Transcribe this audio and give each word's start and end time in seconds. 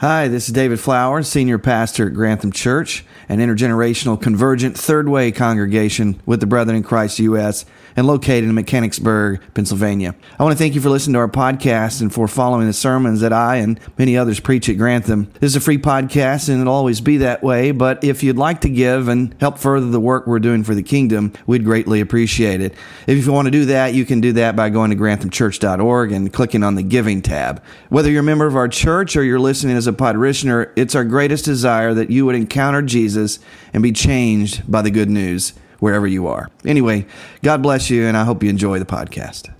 Hi, 0.00 0.28
this 0.28 0.46
is 0.46 0.52
David 0.52 0.78
Flowers, 0.78 1.26
Senior 1.26 1.56
Pastor 1.56 2.08
at 2.08 2.12
Grantham 2.12 2.52
Church, 2.52 3.02
an 3.30 3.38
intergenerational 3.38 4.20
convergent 4.20 4.76
third 4.76 5.08
way 5.08 5.32
congregation 5.32 6.20
with 6.26 6.40
the 6.40 6.46
Brethren 6.46 6.76
in 6.76 6.82
Christ 6.82 7.18
U.S. 7.20 7.64
and 7.96 8.06
located 8.06 8.44
in 8.44 8.54
Mechanicsburg, 8.54 9.40
Pennsylvania. 9.54 10.14
I 10.38 10.42
want 10.42 10.52
to 10.52 10.58
thank 10.58 10.74
you 10.74 10.82
for 10.82 10.90
listening 10.90 11.14
to 11.14 11.20
our 11.20 11.28
podcast 11.28 12.02
and 12.02 12.12
for 12.12 12.28
following 12.28 12.66
the 12.66 12.74
sermons 12.74 13.22
that 13.22 13.32
I 13.32 13.56
and 13.56 13.80
many 13.96 14.18
others 14.18 14.38
preach 14.38 14.68
at 14.68 14.76
Grantham. 14.76 15.32
This 15.40 15.52
is 15.52 15.56
a 15.56 15.60
free 15.60 15.78
podcast 15.78 16.50
and 16.50 16.60
it'll 16.60 16.74
always 16.74 17.00
be 17.00 17.16
that 17.16 17.42
way, 17.42 17.70
but 17.70 18.04
if 18.04 18.22
you'd 18.22 18.36
like 18.36 18.60
to 18.60 18.68
give 18.68 19.08
and 19.08 19.34
help 19.40 19.56
further 19.56 19.88
the 19.88 19.98
work 19.98 20.26
we're 20.26 20.40
doing 20.40 20.62
for 20.62 20.74
the 20.74 20.82
kingdom, 20.82 21.32
we'd 21.46 21.64
greatly 21.64 22.02
appreciate 22.02 22.60
it. 22.60 22.74
If 23.06 23.24
you 23.24 23.32
want 23.32 23.46
to 23.46 23.50
do 23.50 23.64
that, 23.64 23.94
you 23.94 24.04
can 24.04 24.20
do 24.20 24.34
that 24.34 24.56
by 24.56 24.68
going 24.68 24.90
to 24.90 24.96
granthamchurch.org 24.96 26.12
and 26.12 26.30
clicking 26.30 26.62
on 26.62 26.74
the 26.74 26.82
giving 26.82 27.22
tab. 27.22 27.62
Whether 27.88 28.10
you're 28.10 28.20
a 28.20 28.22
member 28.22 28.46
of 28.46 28.56
our 28.56 28.68
church 28.68 29.16
or 29.16 29.24
you're 29.24 29.40
listening 29.40 29.74
as 29.74 29.85
a 29.86 29.92
parishioner, 29.92 30.72
it's 30.76 30.94
our 30.94 31.04
greatest 31.04 31.44
desire 31.44 31.94
that 31.94 32.10
you 32.10 32.26
would 32.26 32.34
encounter 32.34 32.82
Jesus 32.82 33.38
and 33.72 33.82
be 33.82 33.92
changed 33.92 34.70
by 34.70 34.82
the 34.82 34.90
good 34.90 35.10
news 35.10 35.52
wherever 35.78 36.06
you 36.06 36.26
are. 36.26 36.48
Anyway, 36.64 37.06
God 37.42 37.62
bless 37.62 37.90
you, 37.90 38.04
and 38.06 38.16
I 38.16 38.24
hope 38.24 38.42
you 38.42 38.50
enjoy 38.50 38.78
the 38.78 38.84
podcast. 38.84 39.52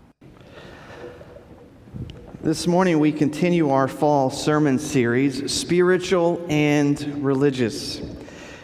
This 2.43 2.67
morning, 2.67 3.01
we 3.01 3.11
continue 3.11 3.71
our 3.71 3.89
fall 3.89 4.31
sermon 4.31 4.79
series, 4.79 5.53
Spiritual 5.53 6.47
and 6.49 7.25
Religious. 7.25 8.01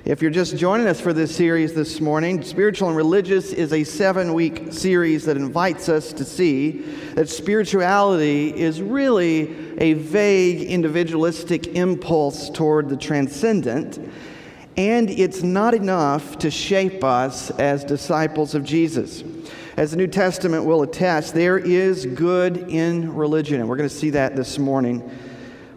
If 0.05 0.21
you're 0.21 0.33
just 0.33 0.57
joining 0.57 0.89
us 0.89 1.01
for 1.01 1.13
this 1.13 1.33
series 1.33 1.75
this 1.75 2.01
morning, 2.01 2.43
Spiritual 2.43 2.89
and 2.89 2.97
Religious 2.97 3.53
is 3.53 3.73
a 3.73 3.85
seven 3.85 4.35
week 4.35 4.73
series 4.73 5.27
that 5.27 5.37
invites 5.37 5.89
us 5.89 6.13
to 6.15 6.25
see 6.25 6.81
that 7.15 7.29
spirituality 7.29 8.49
is 8.49 8.83
really 8.83 9.79
a 9.79 9.93
vague 9.93 10.63
individualistic 10.63 11.69
impulse 11.69 12.51
toward 12.51 12.89
the 12.89 12.97
transcendent 12.97 14.01
and 14.77 15.09
it's 15.09 15.45
not 15.45 15.73
enough 15.73 16.37
to 16.39 16.51
shape 16.51 17.05
us 17.05 17.51
as 17.53 17.85
disciples 17.85 18.57
of 18.57 18.65
Jesus. 18.65 19.23
As 19.77 19.93
the 19.93 19.97
New 19.99 20.09
Testament 20.09 20.65
will 20.65 20.83
attest, 20.83 21.33
there 21.33 21.59
is 21.59 22.07
good 22.07 22.57
in 22.57 23.15
religion, 23.15 23.61
and 23.61 23.69
we're 23.69 23.77
going 23.77 23.89
to 23.89 23.95
see 23.95 24.11
that 24.11 24.35
this 24.35 24.59
morning 24.59 25.09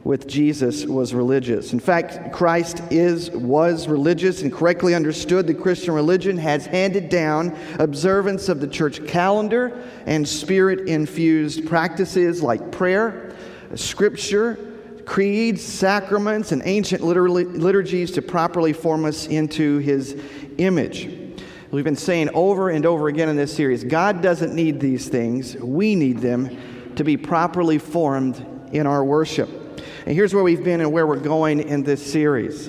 with 0.06 0.28
Jesus 0.28 0.86
was 0.86 1.16
religious. 1.16 1.74
In 1.74 1.80
fact, 1.80 2.32
Christ 2.32 2.80
is 2.92 3.32
was 3.32 3.88
religious 3.88 4.44
and 4.44 4.54
correctly 4.54 4.94
understood 4.94 5.48
the 5.48 5.54
Christian 5.56 5.96
religion 5.96 6.38
has 6.38 6.68
handed 6.68 7.10
down 7.10 7.58
observance 7.80 8.48
of 8.48 8.62
the 8.62 8.68
church 8.68 9.06
calendar 9.08 9.84
and 10.06 10.26
spirit-infused 10.26 11.68
practices 11.68 12.44
like 12.44 12.72
prayer, 12.72 13.36
scripture, 13.74 14.60
creeds, 15.06 15.64
sacraments, 15.64 16.52
and 16.52 16.62
ancient 16.66 17.04
liturgies 17.04 18.12
to 18.12 18.22
properly 18.22 18.74
form 18.74 19.06
us 19.06 19.26
into 19.26 19.80
his 19.80 20.22
image. 20.60 21.10
We've 21.72 21.84
been 21.84 21.96
saying 21.96 22.30
over 22.36 22.70
and 22.70 22.86
over 22.86 23.08
again 23.08 23.28
in 23.28 23.36
this 23.36 23.56
series 23.56 23.84
God 23.84 24.22
doesn't 24.22 24.54
need 24.54 24.80
these 24.80 25.10
things, 25.10 25.56
we 25.56 25.96
need 25.96 26.20
them 26.20 26.94
to 26.96 27.04
be 27.04 27.18
properly 27.18 27.80
formed 27.80 28.70
in 28.72 28.86
our 28.86 29.04
worship. 29.04 29.64
And 30.06 30.14
here's 30.14 30.36
where 30.36 30.44
we've 30.44 30.64
been 30.64 30.82
and 30.82 30.92
where 30.92 31.08
we're 31.08 31.16
going 31.16 31.62
in 31.62 31.82
this 31.82 32.12
series. 32.12 32.68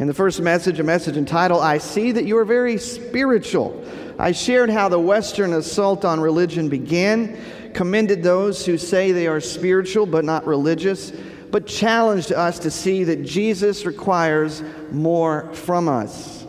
In 0.00 0.06
the 0.08 0.14
first 0.14 0.40
message, 0.40 0.80
a 0.80 0.82
message 0.82 1.16
entitled, 1.16 1.62
I 1.62 1.78
See 1.78 2.10
That 2.10 2.24
You 2.24 2.38
Are 2.38 2.44
Very 2.44 2.76
Spiritual. 2.76 3.84
I 4.18 4.32
shared 4.32 4.68
how 4.68 4.88
the 4.88 4.98
Western 4.98 5.52
assault 5.52 6.04
on 6.04 6.18
religion 6.20 6.68
began, 6.68 7.38
commended 7.72 8.24
those 8.24 8.66
who 8.66 8.78
say 8.78 9.12
they 9.12 9.28
are 9.28 9.40
spiritual 9.40 10.06
but 10.06 10.24
not 10.24 10.44
religious, 10.44 11.12
but 11.52 11.68
challenged 11.68 12.32
us 12.32 12.58
to 12.60 12.70
see 12.70 13.04
that 13.04 13.22
Jesus 13.24 13.86
requires 13.86 14.62
more 14.90 15.54
from 15.54 15.88
us. 15.88 16.39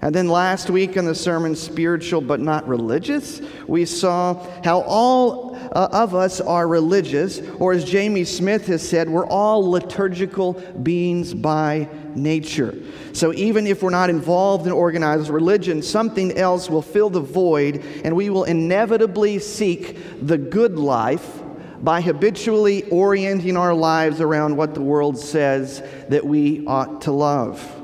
And 0.00 0.14
then 0.14 0.28
last 0.28 0.70
week 0.70 0.96
in 0.96 1.06
the 1.06 1.14
sermon, 1.14 1.56
Spiritual 1.56 2.20
but 2.20 2.38
Not 2.38 2.68
Religious, 2.68 3.40
we 3.66 3.84
saw 3.84 4.46
how 4.62 4.82
all 4.82 5.56
uh, 5.56 5.88
of 5.90 6.14
us 6.14 6.40
are 6.40 6.68
religious, 6.68 7.40
or 7.58 7.72
as 7.72 7.84
Jamie 7.84 8.24
Smith 8.24 8.66
has 8.66 8.88
said, 8.88 9.08
we're 9.08 9.26
all 9.26 9.68
liturgical 9.68 10.52
beings 10.82 11.34
by 11.34 11.88
nature. 12.14 12.76
So 13.12 13.32
even 13.34 13.66
if 13.66 13.82
we're 13.82 13.90
not 13.90 14.08
involved 14.08 14.66
in 14.66 14.72
organized 14.72 15.30
religion, 15.30 15.82
something 15.82 16.36
else 16.38 16.70
will 16.70 16.82
fill 16.82 17.10
the 17.10 17.20
void, 17.20 17.84
and 18.04 18.14
we 18.14 18.30
will 18.30 18.44
inevitably 18.44 19.40
seek 19.40 19.98
the 20.24 20.38
good 20.38 20.78
life 20.78 21.42
by 21.80 22.00
habitually 22.00 22.88
orienting 22.90 23.56
our 23.56 23.74
lives 23.74 24.20
around 24.20 24.56
what 24.56 24.74
the 24.74 24.82
world 24.82 25.18
says 25.18 25.82
that 26.08 26.24
we 26.24 26.64
ought 26.66 27.02
to 27.02 27.12
love. 27.12 27.77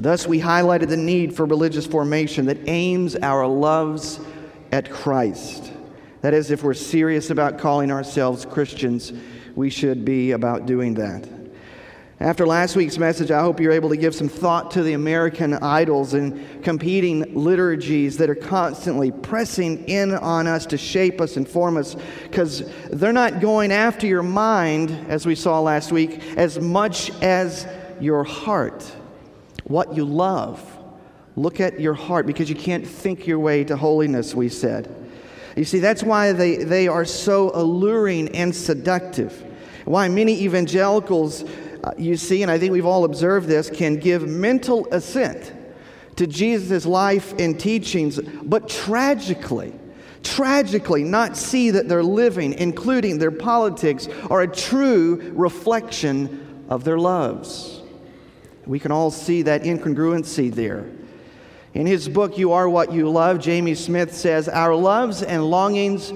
Thus, 0.00 0.26
we 0.26 0.40
highlighted 0.40 0.88
the 0.88 0.96
need 0.96 1.34
for 1.34 1.44
religious 1.44 1.86
formation 1.86 2.46
that 2.46 2.68
aims 2.68 3.16
our 3.16 3.46
loves 3.46 4.20
at 4.70 4.90
Christ. 4.90 5.72
That 6.20 6.34
is, 6.34 6.50
if 6.50 6.62
we're 6.62 6.74
serious 6.74 7.30
about 7.30 7.58
calling 7.58 7.90
ourselves 7.90 8.44
Christians, 8.44 9.12
we 9.54 9.70
should 9.70 10.04
be 10.04 10.32
about 10.32 10.66
doing 10.66 10.94
that. 10.94 11.28
After 12.20 12.44
last 12.44 12.74
week's 12.74 12.98
message, 12.98 13.30
I 13.30 13.40
hope 13.40 13.60
you're 13.60 13.70
able 13.70 13.90
to 13.90 13.96
give 13.96 14.12
some 14.12 14.28
thought 14.28 14.72
to 14.72 14.82
the 14.82 14.94
American 14.94 15.54
idols 15.54 16.14
and 16.14 16.64
competing 16.64 17.32
liturgies 17.36 18.16
that 18.16 18.28
are 18.28 18.34
constantly 18.34 19.12
pressing 19.12 19.84
in 19.88 20.14
on 20.14 20.48
us 20.48 20.66
to 20.66 20.76
shape 20.76 21.20
us 21.20 21.36
and 21.36 21.48
form 21.48 21.76
us, 21.76 21.94
because 22.24 22.68
they're 22.90 23.12
not 23.12 23.40
going 23.40 23.70
after 23.70 24.08
your 24.08 24.24
mind, 24.24 24.90
as 25.08 25.26
we 25.26 25.36
saw 25.36 25.60
last 25.60 25.92
week, 25.92 26.20
as 26.36 26.58
much 26.58 27.12
as 27.22 27.68
your 28.00 28.24
heart, 28.24 28.92
what 29.68 29.94
you 29.94 30.04
love. 30.04 30.76
Look 31.36 31.60
at 31.60 31.78
your 31.78 31.94
heart, 31.94 32.26
because 32.26 32.48
you 32.48 32.56
can't 32.56 32.86
think 32.86 33.26
your 33.26 33.38
way 33.38 33.62
to 33.64 33.76
holiness, 33.76 34.34
we 34.34 34.48
said. 34.48 34.94
You 35.56 35.64
see, 35.64 35.78
that's 35.78 36.02
why 36.02 36.32
they, 36.32 36.56
they 36.56 36.88
are 36.88 37.04
so 37.04 37.50
alluring 37.54 38.28
and 38.30 38.54
seductive. 38.54 39.44
Why 39.84 40.08
many 40.08 40.42
evangelicals 40.42 41.44
uh, 41.84 41.92
you 41.96 42.16
see, 42.16 42.42
and 42.42 42.50
I 42.50 42.58
think 42.58 42.72
we've 42.72 42.86
all 42.86 43.04
observed 43.04 43.46
this, 43.46 43.70
can 43.70 43.96
give 43.96 44.26
mental 44.26 44.88
assent 44.90 45.52
to 46.16 46.26
Jesus' 46.26 46.84
life 46.84 47.32
and 47.38 47.58
teachings, 47.58 48.18
but 48.42 48.68
tragically, 48.68 49.72
tragically 50.24 51.04
not 51.04 51.36
see 51.36 51.70
that 51.70 51.88
their 51.88 52.02
living, 52.02 52.52
including 52.54 53.18
their 53.18 53.30
politics, 53.30 54.08
are 54.28 54.42
a 54.42 54.48
true 54.48 55.32
reflection 55.36 56.66
of 56.68 56.82
their 56.82 56.98
loves. 56.98 57.77
We 58.68 58.78
can 58.78 58.92
all 58.92 59.10
see 59.10 59.42
that 59.42 59.62
incongruency 59.62 60.54
there. 60.54 60.84
In 61.72 61.86
his 61.86 62.08
book, 62.08 62.36
You 62.36 62.52
Are 62.52 62.68
What 62.68 62.92
You 62.92 63.08
Love, 63.10 63.40
Jamie 63.40 63.74
Smith 63.74 64.14
says, 64.14 64.46
Our 64.46 64.74
loves 64.74 65.22
and 65.22 65.50
longings 65.50 66.12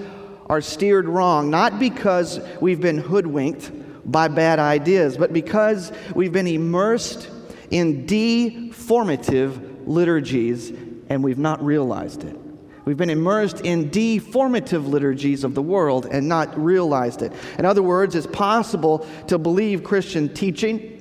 are 0.50 0.60
steered 0.60 1.08
wrong, 1.08 1.48
not 1.50 1.78
because 1.78 2.40
we've 2.60 2.80
been 2.80 2.98
hoodwinked 2.98 3.70
by 4.04 4.28
bad 4.28 4.58
ideas, 4.58 5.16
but 5.16 5.32
because 5.32 5.92
we've 6.14 6.32
been 6.32 6.46
immersed 6.46 7.30
in 7.70 8.06
deformative 8.06 9.86
liturgies 9.86 10.70
and 11.08 11.24
we've 11.24 11.38
not 11.38 11.64
realized 11.64 12.22
it. 12.22 12.36
We've 12.84 12.96
been 12.96 13.10
immersed 13.10 13.60
in 13.60 13.90
deformative 13.90 14.86
liturgies 14.86 15.44
of 15.44 15.54
the 15.54 15.62
world 15.62 16.06
and 16.06 16.28
not 16.28 16.58
realized 16.58 17.22
it. 17.22 17.32
In 17.58 17.64
other 17.64 17.82
words, 17.82 18.14
it's 18.14 18.26
possible 18.26 19.06
to 19.28 19.38
believe 19.38 19.84
Christian 19.84 20.34
teaching, 20.34 20.91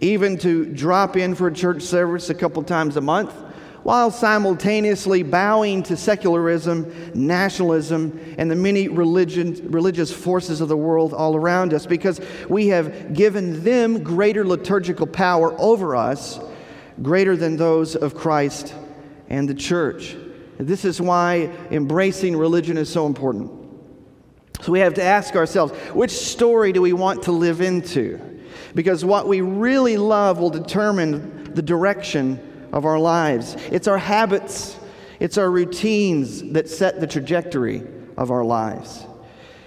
even 0.00 0.38
to 0.38 0.64
drop 0.66 1.16
in 1.16 1.34
for 1.34 1.48
a 1.48 1.52
church 1.52 1.82
service 1.82 2.30
a 2.30 2.34
couple 2.34 2.62
times 2.62 2.96
a 2.96 3.00
month, 3.00 3.32
while 3.82 4.10
simultaneously 4.10 5.22
bowing 5.22 5.82
to 5.82 5.96
secularism, 5.96 6.92
nationalism, 7.14 8.34
and 8.36 8.50
the 8.50 8.56
many 8.56 8.88
religion, 8.88 9.70
religious 9.70 10.12
forces 10.12 10.60
of 10.60 10.68
the 10.68 10.76
world 10.76 11.14
all 11.14 11.34
around 11.34 11.72
us 11.72 11.86
because 11.86 12.20
we 12.48 12.68
have 12.68 13.14
given 13.14 13.64
them 13.64 14.02
greater 14.02 14.46
liturgical 14.46 15.06
power 15.06 15.54
over 15.58 15.96
us, 15.96 16.38
greater 17.00 17.36
than 17.36 17.56
those 17.56 17.96
of 17.96 18.14
Christ 18.14 18.74
and 19.28 19.48
the 19.48 19.54
church. 19.54 20.16
This 20.58 20.84
is 20.84 21.00
why 21.00 21.50
embracing 21.70 22.36
religion 22.36 22.76
is 22.76 22.88
so 22.88 23.06
important. 23.06 23.52
So 24.60 24.72
we 24.72 24.80
have 24.80 24.94
to 24.94 25.02
ask 25.02 25.36
ourselves 25.36 25.72
which 25.94 26.10
story 26.10 26.72
do 26.72 26.82
we 26.82 26.92
want 26.92 27.22
to 27.24 27.32
live 27.32 27.60
into? 27.60 28.37
Because 28.74 29.04
what 29.04 29.26
we 29.26 29.40
really 29.40 29.96
love 29.96 30.38
will 30.38 30.50
determine 30.50 31.54
the 31.54 31.62
direction 31.62 32.40
of 32.72 32.84
our 32.84 32.98
lives. 32.98 33.56
It's 33.70 33.88
our 33.88 33.98
habits, 33.98 34.76
it's 35.20 35.38
our 35.38 35.50
routines 35.50 36.42
that 36.52 36.68
set 36.68 37.00
the 37.00 37.06
trajectory 37.06 37.82
of 38.16 38.30
our 38.30 38.44
lives. 38.44 39.04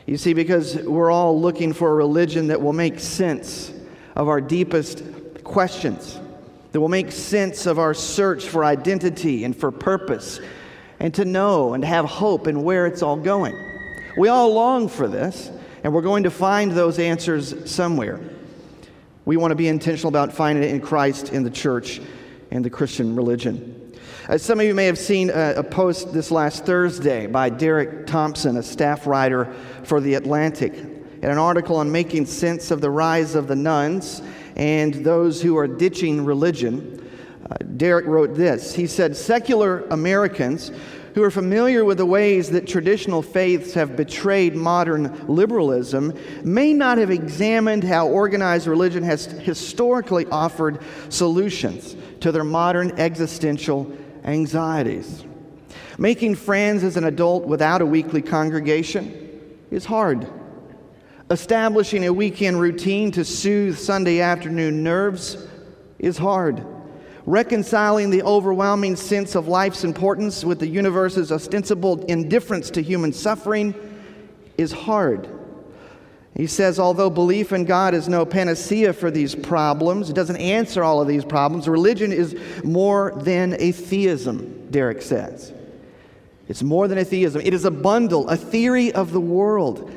You 0.05 0.17
see, 0.17 0.33
because 0.33 0.75
we're 0.75 1.11
all 1.11 1.39
looking 1.39 1.73
for 1.73 1.91
a 1.91 1.95
religion 1.95 2.47
that 2.47 2.61
will 2.61 2.73
make 2.73 2.99
sense 2.99 3.71
of 4.15 4.27
our 4.27 4.41
deepest 4.41 5.03
questions, 5.43 6.19
that 6.71 6.79
will 6.81 6.89
make 6.89 7.11
sense 7.11 7.65
of 7.65 7.79
our 7.79 7.93
search 7.93 8.45
for 8.45 8.65
identity 8.65 9.43
and 9.43 9.55
for 9.55 9.71
purpose, 9.71 10.39
and 10.99 11.13
to 11.15 11.25
know 11.25 11.73
and 11.73 11.83
have 11.83 12.05
hope 12.05 12.47
in 12.47 12.63
where 12.63 12.85
it's 12.85 13.01
all 13.01 13.15
going. 13.15 13.55
We 14.17 14.27
all 14.27 14.53
long 14.53 14.87
for 14.87 15.07
this, 15.07 15.49
and 15.83 15.93
we're 15.93 16.01
going 16.01 16.23
to 16.23 16.31
find 16.31 16.71
those 16.71 16.99
answers 16.99 17.71
somewhere. 17.71 18.19
We 19.23 19.37
want 19.37 19.51
to 19.51 19.55
be 19.55 19.67
intentional 19.67 20.09
about 20.09 20.33
finding 20.33 20.63
it 20.63 20.71
in 20.71 20.81
Christ, 20.81 21.31
in 21.31 21.43
the 21.43 21.51
church, 21.51 22.01
and 22.49 22.65
the 22.65 22.71
Christian 22.71 23.15
religion. 23.15 23.93
As 24.27 24.41
some 24.41 24.59
of 24.59 24.65
you 24.65 24.73
may 24.73 24.85
have 24.85 24.97
seen 24.97 25.29
a, 25.29 25.55
a, 25.57 25.63
post 25.63 26.11
this 26.11 26.31
last 26.31 26.65
Thursday 26.65 27.27
by 27.27 27.49
Derek 27.49 28.07
Thompson, 28.07 28.57
a 28.57 28.63
staff 28.63 29.05
writer 29.05 29.53
for 29.83 30.01
The 30.01 30.15
Atlantic, 30.15 30.73
in 30.73 31.29
an 31.29 31.37
article 31.37 31.75
on 31.75 31.91
making 31.91 32.25
sense 32.25 32.71
of 32.71 32.81
the 32.81 32.89
rise 32.89 33.35
of 33.35 33.47
the 33.47 33.55
nones 33.55 34.23
and 34.55 34.93
those 34.93 35.39
who 35.41 35.55
are 35.55 35.67
ditching 35.67 36.25
religion. 36.25 37.07
Uh, 37.49 37.57
Derek 37.77 38.07
wrote 38.07 38.33
this. 38.33 38.73
He 38.73 38.87
said, 38.87 39.15
Secular 39.15 39.81
Americans 39.89 40.71
who 41.13 41.23
are 41.23 41.31
familiar 41.31 41.83
with 41.83 41.97
the 41.97 42.05
ways 42.05 42.49
that 42.51 42.67
traditional 42.67 43.21
faiths 43.21 43.73
have 43.73 43.95
betrayed 43.95 44.55
modern 44.55 45.27
liberalism 45.27 46.13
may 46.43 46.73
not 46.73 46.97
have 46.97 47.11
examined 47.11 47.83
how 47.83 48.07
organized 48.07 48.67
religion 48.67 49.03
has 49.03 49.25
historically 49.25 50.25
offered 50.27 50.79
solutions 51.09 51.95
to 52.21 52.31
their 52.31 52.43
modern 52.43 52.91
existential 52.99 53.91
anxieties. 54.23 55.25
Making 55.97 56.35
friends 56.35 56.83
as 56.83 56.97
an 56.97 57.03
adult 57.03 57.45
without 57.45 57.81
a 57.81 57.85
weekly 57.85 58.21
congregation 58.21 59.49
is 59.69 59.85
hard. 59.85 60.27
Establishing 61.29 62.05
a 62.05 62.13
weekend 62.13 62.59
routine 62.59 63.11
to 63.11 63.23
soothe 63.23 63.77
Sunday 63.77 64.19
afternoon 64.19 64.83
nerves 64.83 65.47
is 65.99 66.17
hard. 66.17 66.65
Reconciling 67.25 68.09
the 68.09 68.23
overwhelming 68.23 68.95
sense 68.95 69.35
of 69.35 69.47
life's 69.47 69.83
importance 69.83 70.43
with 70.43 70.59
the 70.59 70.67
universe's 70.67 71.31
ostensible 71.31 72.03
indifference 72.05 72.71
to 72.71 72.81
human 72.81 73.13
suffering 73.13 73.75
is 74.57 74.71
hard. 74.71 75.29
He 76.35 76.47
says, 76.47 76.79
although 76.79 77.09
belief 77.09 77.51
in 77.51 77.65
God 77.65 77.93
is 77.93 78.07
no 78.07 78.25
panacea 78.25 78.93
for 78.93 79.11
these 79.11 79.35
problems, 79.35 80.09
it 80.09 80.13
doesn't 80.13 80.37
answer 80.37 80.83
all 80.83 81.01
of 81.01 81.07
these 81.07 81.25
problems, 81.25 81.67
religion 81.67 82.11
is 82.11 82.35
more 82.63 83.13
than 83.17 83.55
a 83.59 83.71
theism, 83.71 84.67
Derek 84.71 85.01
says. 85.01 85.53
It's 86.47 86.63
more 86.63 86.87
than 86.87 86.97
a 86.97 87.05
theism, 87.05 87.41
it 87.43 87.53
is 87.53 87.65
a 87.65 87.71
bundle, 87.71 88.27
a 88.29 88.37
theory 88.37 88.91
of 88.93 89.11
the 89.11 89.21
world, 89.21 89.91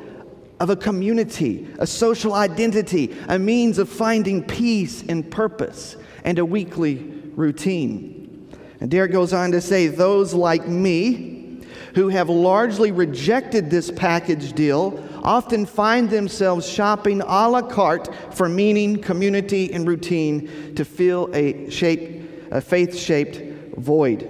of 0.61 0.71
a 0.71 0.77
community, 0.77 1.69
a 1.79 1.87
social 1.87 2.35
identity, 2.35 3.15
a 3.29 3.39
means 3.39 3.79
of 3.79 3.89
finding 3.89 4.43
peace 4.43 5.05
and 5.09 5.29
purpose, 5.31 5.97
and 6.25 6.39
a 6.39 6.45
weekly 6.45 7.14
routine. 7.37 8.49
And 8.81 8.91
Derek 8.91 9.13
goes 9.13 9.33
on 9.33 9.53
to 9.53 9.61
say, 9.61 9.87
those 9.87 10.35
like 10.35 10.69
me 10.69 11.63
who 11.95 12.09
have 12.09 12.29
largely 12.29 12.91
rejected 12.91 13.71
this 13.71 13.91
package 13.91 14.53
deal 14.53 15.03
often 15.23 15.65
find 15.65 16.11
themselves 16.11 16.69
shopping 16.69 17.21
a 17.21 17.49
la 17.49 17.63
carte 17.63 18.13
for 18.35 18.49
meaning, 18.49 19.01
community, 19.01 19.73
and 19.73 19.87
routine 19.87 20.75
to 20.75 20.85
fill 20.85 21.31
a, 21.33 21.71
shape, 21.71 22.51
a 22.51 22.61
faith 22.61 22.97
shaped 22.97 23.79
void. 23.79 24.29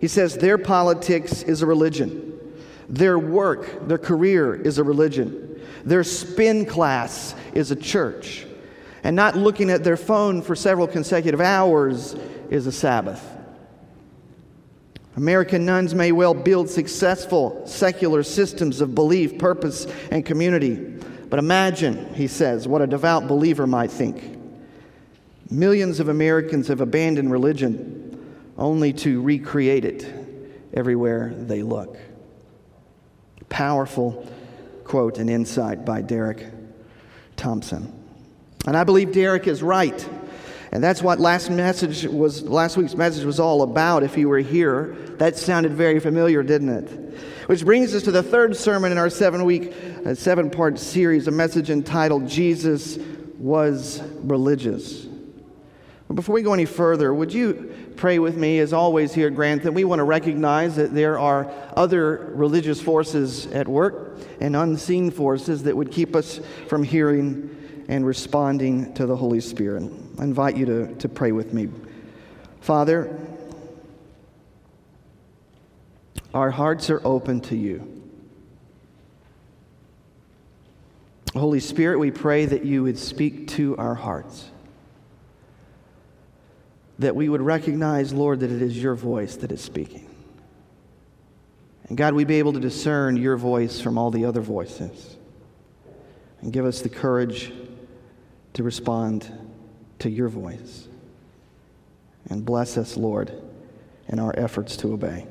He 0.00 0.08
says 0.08 0.36
their 0.36 0.58
politics 0.58 1.42
is 1.42 1.62
a 1.62 1.66
religion, 1.66 2.38
their 2.88 3.18
work, 3.18 3.86
their 3.88 3.98
career 3.98 4.54
is 4.54 4.78
a 4.78 4.84
religion, 4.84 5.60
their 5.84 6.04
spin 6.04 6.64
class 6.66 7.34
is 7.54 7.70
a 7.70 7.76
church, 7.76 8.46
and 9.06 9.14
not 9.14 9.36
looking 9.36 9.70
at 9.70 9.84
their 9.84 9.96
phone 9.96 10.42
for 10.42 10.56
several 10.56 10.88
consecutive 10.88 11.40
hours 11.40 12.16
is 12.50 12.66
a 12.66 12.72
Sabbath. 12.72 13.24
American 15.14 15.64
nones 15.64 15.94
may 15.94 16.10
well 16.10 16.34
build 16.34 16.68
successful 16.68 17.64
secular 17.68 18.24
systems 18.24 18.80
of 18.80 18.96
belief, 18.96 19.38
purpose, 19.38 19.86
and 20.10 20.26
community. 20.26 20.74
But 21.30 21.38
imagine, 21.38 22.12
he 22.14 22.26
says, 22.26 22.66
what 22.66 22.82
a 22.82 22.86
devout 22.88 23.28
believer 23.28 23.64
might 23.64 23.92
think. 23.92 24.40
Millions 25.52 26.00
of 26.00 26.08
Americans 26.08 26.66
have 26.66 26.80
abandoned 26.80 27.30
religion 27.30 28.34
only 28.58 28.92
to 28.94 29.22
recreate 29.22 29.84
it 29.84 30.12
everywhere 30.74 31.32
they 31.32 31.62
look. 31.62 31.96
Powerful 33.48 34.28
quote 34.82 35.18
and 35.18 35.30
insight 35.30 35.84
by 35.84 36.00
Derek 36.02 36.44
Thompson. 37.36 38.05
And 38.66 38.76
I 38.76 38.84
believe 38.84 39.12
Derek 39.12 39.46
is 39.46 39.62
right. 39.62 40.08
And 40.72 40.82
that's 40.82 41.00
what 41.00 41.20
last 41.20 41.48
message 41.50 42.04
was 42.04 42.42
last 42.42 42.76
week's 42.76 42.94
message 42.94 43.24
was 43.24 43.40
all 43.40 43.62
about 43.62 44.02
if 44.02 44.18
you 44.18 44.28
were 44.28 44.40
here. 44.40 44.96
That 45.18 45.38
sounded 45.38 45.72
very 45.72 46.00
familiar, 46.00 46.42
didn't 46.42 46.68
it? 46.68 47.18
Which 47.46 47.64
brings 47.64 47.94
us 47.94 48.02
to 48.02 48.10
the 48.10 48.22
third 48.22 48.56
sermon 48.56 48.92
in 48.92 48.98
our 48.98 49.08
seven 49.08 49.44
week, 49.44 49.72
uh, 50.04 50.14
seven 50.14 50.50
part 50.50 50.78
series, 50.78 51.28
a 51.28 51.30
message 51.30 51.70
entitled 51.70 52.26
Jesus 52.26 52.98
Was 53.38 54.02
Religious. 54.22 55.06
But 56.08 56.14
before 56.14 56.34
we 56.34 56.42
go 56.42 56.52
any 56.52 56.66
further, 56.66 57.14
would 57.14 57.32
you 57.32 57.72
pray 57.96 58.18
with 58.18 58.36
me, 58.36 58.58
as 58.58 58.72
always 58.72 59.14
here 59.14 59.28
at 59.28 59.34
Grantham? 59.34 59.74
We 59.74 59.84
want 59.84 60.00
to 60.00 60.04
recognize 60.04 60.76
that 60.76 60.92
there 60.92 61.18
are 61.18 61.50
other 61.76 62.32
religious 62.34 62.80
forces 62.80 63.46
at 63.46 63.66
work 63.66 64.18
and 64.40 64.54
unseen 64.54 65.10
forces 65.10 65.62
that 65.62 65.76
would 65.76 65.90
keep 65.90 66.14
us 66.14 66.40
from 66.68 66.82
hearing 66.82 67.55
and 67.88 68.04
responding 68.04 68.92
to 68.94 69.06
the 69.06 69.16
Holy 69.16 69.40
Spirit. 69.40 69.84
I 70.18 70.24
invite 70.24 70.56
you 70.56 70.66
to, 70.66 70.94
to 70.96 71.08
pray 71.08 71.32
with 71.32 71.52
me. 71.52 71.68
Father, 72.60 73.16
our 76.34 76.50
hearts 76.50 76.90
are 76.90 77.00
open 77.06 77.40
to 77.42 77.56
you. 77.56 77.92
Holy 81.34 81.60
Spirit, 81.60 81.98
we 81.98 82.10
pray 82.10 82.46
that 82.46 82.64
you 82.64 82.82
would 82.82 82.98
speak 82.98 83.48
to 83.48 83.76
our 83.76 83.94
hearts. 83.94 84.50
That 86.98 87.14
we 87.14 87.28
would 87.28 87.42
recognize, 87.42 88.12
Lord, 88.12 88.40
that 88.40 88.50
it 88.50 88.62
is 88.62 88.82
your 88.82 88.94
voice 88.94 89.36
that 89.36 89.52
is 89.52 89.60
speaking. 89.60 90.08
And 91.88 91.96
God, 91.96 92.14
we 92.14 92.24
be 92.24 92.36
able 92.36 92.54
to 92.54 92.60
discern 92.60 93.16
your 93.16 93.36
voice 93.36 93.80
from 93.80 93.96
all 93.96 94.10
the 94.10 94.24
other 94.24 94.40
voices. 94.40 95.16
And 96.40 96.52
give 96.52 96.64
us 96.64 96.80
the 96.80 96.88
courage 96.88 97.52
to 98.56 98.62
respond 98.62 99.30
to 99.98 100.08
your 100.08 100.28
voice. 100.28 100.88
And 102.30 102.42
bless 102.42 102.78
us, 102.78 102.96
Lord, 102.96 103.30
in 104.08 104.18
our 104.18 104.34
efforts 104.34 104.78
to 104.78 104.94
obey. 104.94 105.26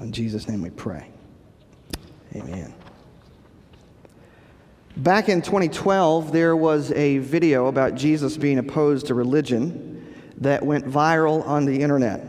In 0.00 0.10
Jesus' 0.10 0.48
name 0.48 0.60
we 0.60 0.70
pray. 0.70 1.08
Amen. 2.34 2.74
Back 4.96 5.28
in 5.28 5.40
2012, 5.40 6.32
there 6.32 6.56
was 6.56 6.90
a 6.92 7.18
video 7.18 7.68
about 7.68 7.94
Jesus 7.94 8.36
being 8.36 8.58
opposed 8.58 9.06
to 9.06 9.14
religion 9.14 10.12
that 10.38 10.66
went 10.66 10.84
viral 10.84 11.46
on 11.46 11.64
the 11.64 11.80
internet. 11.80 12.26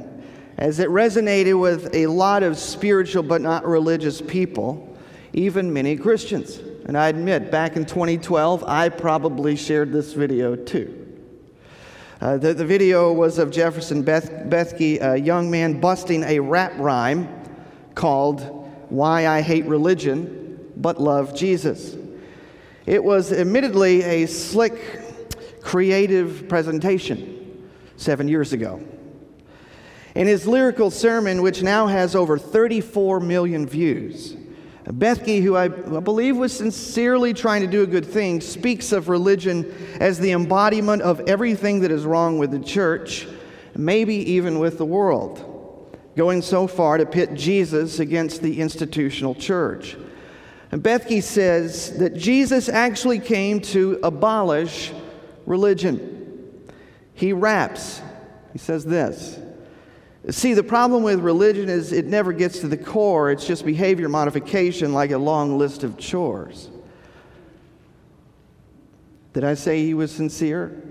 As 0.59 0.77
it 0.77 0.89
resonated 0.89 1.59
with 1.59 1.91
a 1.95 2.05
lot 2.05 2.43
of 2.43 2.59
spiritual 2.59 3.23
but 3.23 3.41
not 3.41 3.65
religious 3.65 4.21
people, 4.21 4.95
even 5.33 5.73
many 5.73 5.95
Christians. 5.95 6.59
And 6.85 6.97
I 6.97 7.09
admit, 7.09 7.51
back 7.51 7.75
in 7.75 7.85
2012, 7.85 8.63
I 8.63 8.89
probably 8.89 9.55
shared 9.55 9.91
this 9.91 10.13
video 10.13 10.55
too. 10.55 10.97
Uh, 12.19 12.37
the, 12.37 12.53
the 12.53 12.65
video 12.65 13.11
was 13.11 13.37
of 13.37 13.51
Jefferson 13.51 14.03
Beth, 14.03 14.29
Bethke, 14.47 15.01
a 15.01 15.19
young 15.19 15.49
man 15.49 15.79
busting 15.79 16.23
a 16.23 16.39
rap 16.39 16.73
rhyme 16.77 17.27
called 17.95 18.41
Why 18.89 19.27
I 19.27 19.41
Hate 19.41 19.65
Religion 19.65 20.71
But 20.77 21.01
Love 21.01 21.35
Jesus. 21.35 21.97
It 22.85 23.03
was 23.03 23.31
admittedly 23.31 24.03
a 24.03 24.25
slick, 24.27 25.61
creative 25.61 26.47
presentation 26.47 27.67
seven 27.95 28.27
years 28.27 28.53
ago. 28.53 28.81
In 30.15 30.27
his 30.27 30.45
lyrical 30.45 30.91
sermon, 30.91 31.41
which 31.41 31.63
now 31.63 31.87
has 31.87 32.15
over 32.15 32.37
34 32.37 33.19
million 33.19 33.65
views, 33.65 34.35
Bethke, 34.85 35.41
who 35.41 35.55
I 35.55 35.67
believe 35.67 36.35
was 36.37 36.55
sincerely 36.55 37.33
trying 37.33 37.61
to 37.61 37.67
do 37.67 37.83
a 37.83 37.87
good 37.87 38.05
thing, 38.05 38.41
speaks 38.41 38.91
of 38.91 39.09
religion 39.09 39.71
as 39.99 40.19
the 40.19 40.31
embodiment 40.31 41.03
of 41.03 41.21
everything 41.21 41.81
that 41.81 41.91
is 41.91 42.03
wrong 42.03 42.39
with 42.39 42.51
the 42.51 42.59
church, 42.59 43.27
maybe 43.75 44.15
even 44.31 44.57
with 44.59 44.79
the 44.79 44.85
world, 44.85 45.97
going 46.15 46.41
so 46.41 46.65
far 46.65 46.97
to 46.97 47.05
pit 47.05 47.35
Jesus 47.35 47.99
against 47.99 48.41
the 48.41 48.59
institutional 48.59 49.35
church. 49.35 49.95
And 50.71 50.81
Bethke 50.81 51.21
says 51.21 51.97
that 51.97 52.15
Jesus 52.15 52.67
actually 52.67 53.19
came 53.19 53.59
to 53.61 53.99
abolish 54.01 54.91
religion. 55.45 56.69
He 57.13 57.33
raps, 57.33 58.01
he 58.51 58.57
says 58.57 58.83
this 58.83 59.39
See, 60.29 60.53
the 60.53 60.63
problem 60.63 61.01
with 61.01 61.19
religion 61.19 61.67
is 61.67 61.91
it 61.91 62.05
never 62.05 62.31
gets 62.31 62.59
to 62.59 62.67
the 62.67 62.77
core, 62.77 63.31
it's 63.31 63.47
just 63.47 63.65
behavior 63.65 64.07
modification 64.07 64.93
like 64.93 65.11
a 65.11 65.17
long 65.17 65.57
list 65.57 65.83
of 65.83 65.97
chores. 65.97 66.69
Did 69.33 69.43
I 69.43 69.55
say 69.55 69.83
he 69.83 69.93
was 69.93 70.11
sincere? 70.11 70.83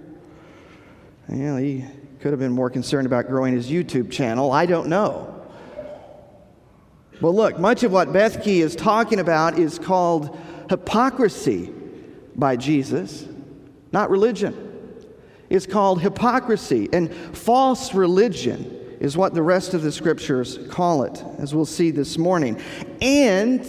Yeah, 1.28 1.60
he 1.60 1.84
could 2.18 2.32
have 2.32 2.40
been 2.40 2.52
more 2.52 2.70
concerned 2.70 3.06
about 3.06 3.28
growing 3.28 3.54
his 3.54 3.70
YouTube 3.70 4.10
channel. 4.10 4.50
I 4.50 4.66
don't 4.66 4.88
know. 4.88 5.36
But 7.20 7.30
look, 7.30 7.58
much 7.58 7.84
of 7.84 7.92
what 7.92 8.08
Bethke 8.08 8.60
is 8.62 8.74
talking 8.74 9.20
about 9.20 9.58
is 9.58 9.78
called 9.78 10.36
hypocrisy 10.68 11.70
by 12.34 12.56
Jesus. 12.56 13.26
not 13.92 14.10
religion. 14.10 14.66
It's 15.50 15.66
called 15.66 16.00
hypocrisy, 16.00 16.88
and 16.92 17.12
false 17.12 17.92
religion 17.92 18.79
is 19.00 19.16
what 19.16 19.34
the 19.34 19.42
rest 19.42 19.74
of 19.74 19.82
the 19.82 19.90
scriptures 19.90 20.58
call 20.68 21.02
it, 21.02 21.24
as 21.38 21.54
we'll 21.54 21.64
see 21.64 21.90
this 21.90 22.18
morning. 22.18 22.60
And 23.00 23.60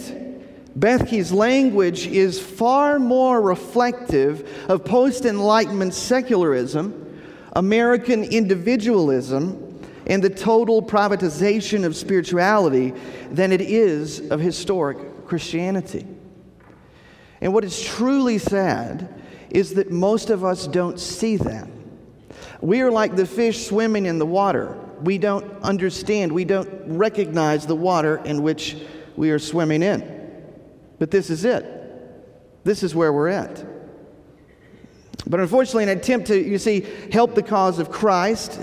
Bethke's 0.78 1.32
language 1.32 2.06
is 2.06 2.40
far 2.40 2.98
more 2.98 3.40
reflective 3.40 4.66
of 4.68 4.84
post 4.84 5.24
Enlightenment 5.24 5.94
secularism, 5.94 7.20
American 7.54 8.24
individualism, 8.24 9.80
and 10.06 10.22
the 10.22 10.30
total 10.30 10.82
privatization 10.82 11.84
of 11.84 11.96
spirituality 11.96 12.92
than 13.30 13.52
it 13.52 13.60
is 13.60 14.30
of 14.30 14.40
historic 14.40 15.26
Christianity. 15.26 16.06
And 17.40 17.54
what 17.54 17.64
is 17.64 17.80
truly 17.82 18.38
sad 18.38 19.22
is 19.50 19.74
that 19.74 19.90
most 19.90 20.30
of 20.30 20.44
us 20.44 20.66
don't 20.66 20.98
see 21.00 21.36
that. 21.36 21.68
We 22.62 22.80
are 22.80 22.92
like 22.92 23.16
the 23.16 23.26
fish 23.26 23.66
swimming 23.66 24.06
in 24.06 24.18
the 24.18 24.26
water. 24.26 24.78
We 25.02 25.18
don't 25.18 25.62
understand, 25.62 26.30
we 26.30 26.44
don't 26.44 26.70
recognize 26.86 27.66
the 27.66 27.74
water 27.74 28.18
in 28.24 28.42
which 28.42 28.76
we 29.16 29.30
are 29.30 29.40
swimming 29.40 29.82
in. 29.82 30.30
But 31.00 31.10
this 31.10 31.28
is 31.28 31.44
it. 31.44 31.66
This 32.62 32.84
is 32.84 32.94
where 32.94 33.12
we're 33.12 33.28
at. 33.28 33.66
But 35.26 35.40
unfortunately, 35.40 35.84
an 35.84 35.98
attempt 35.98 36.28
to, 36.28 36.40
you 36.40 36.56
see, 36.58 36.86
help 37.12 37.34
the 37.34 37.42
cause 37.42 37.80
of 37.80 37.90
Christ, 37.90 38.60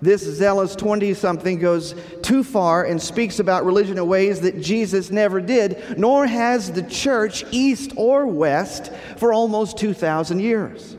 this 0.00 0.22
zealous 0.22 0.76
20 0.76 1.12
something 1.14 1.58
goes 1.58 1.96
too 2.22 2.44
far 2.44 2.84
and 2.84 3.02
speaks 3.02 3.40
about 3.40 3.64
religion 3.64 3.98
in 3.98 4.06
ways 4.06 4.40
that 4.42 4.60
Jesus 4.60 5.10
never 5.10 5.40
did, 5.40 5.98
nor 5.98 6.24
has 6.26 6.70
the 6.70 6.84
church, 6.84 7.44
east 7.50 7.92
or 7.96 8.26
west, 8.28 8.92
for 9.16 9.32
almost 9.32 9.76
2,000 9.76 10.38
years. 10.38 10.96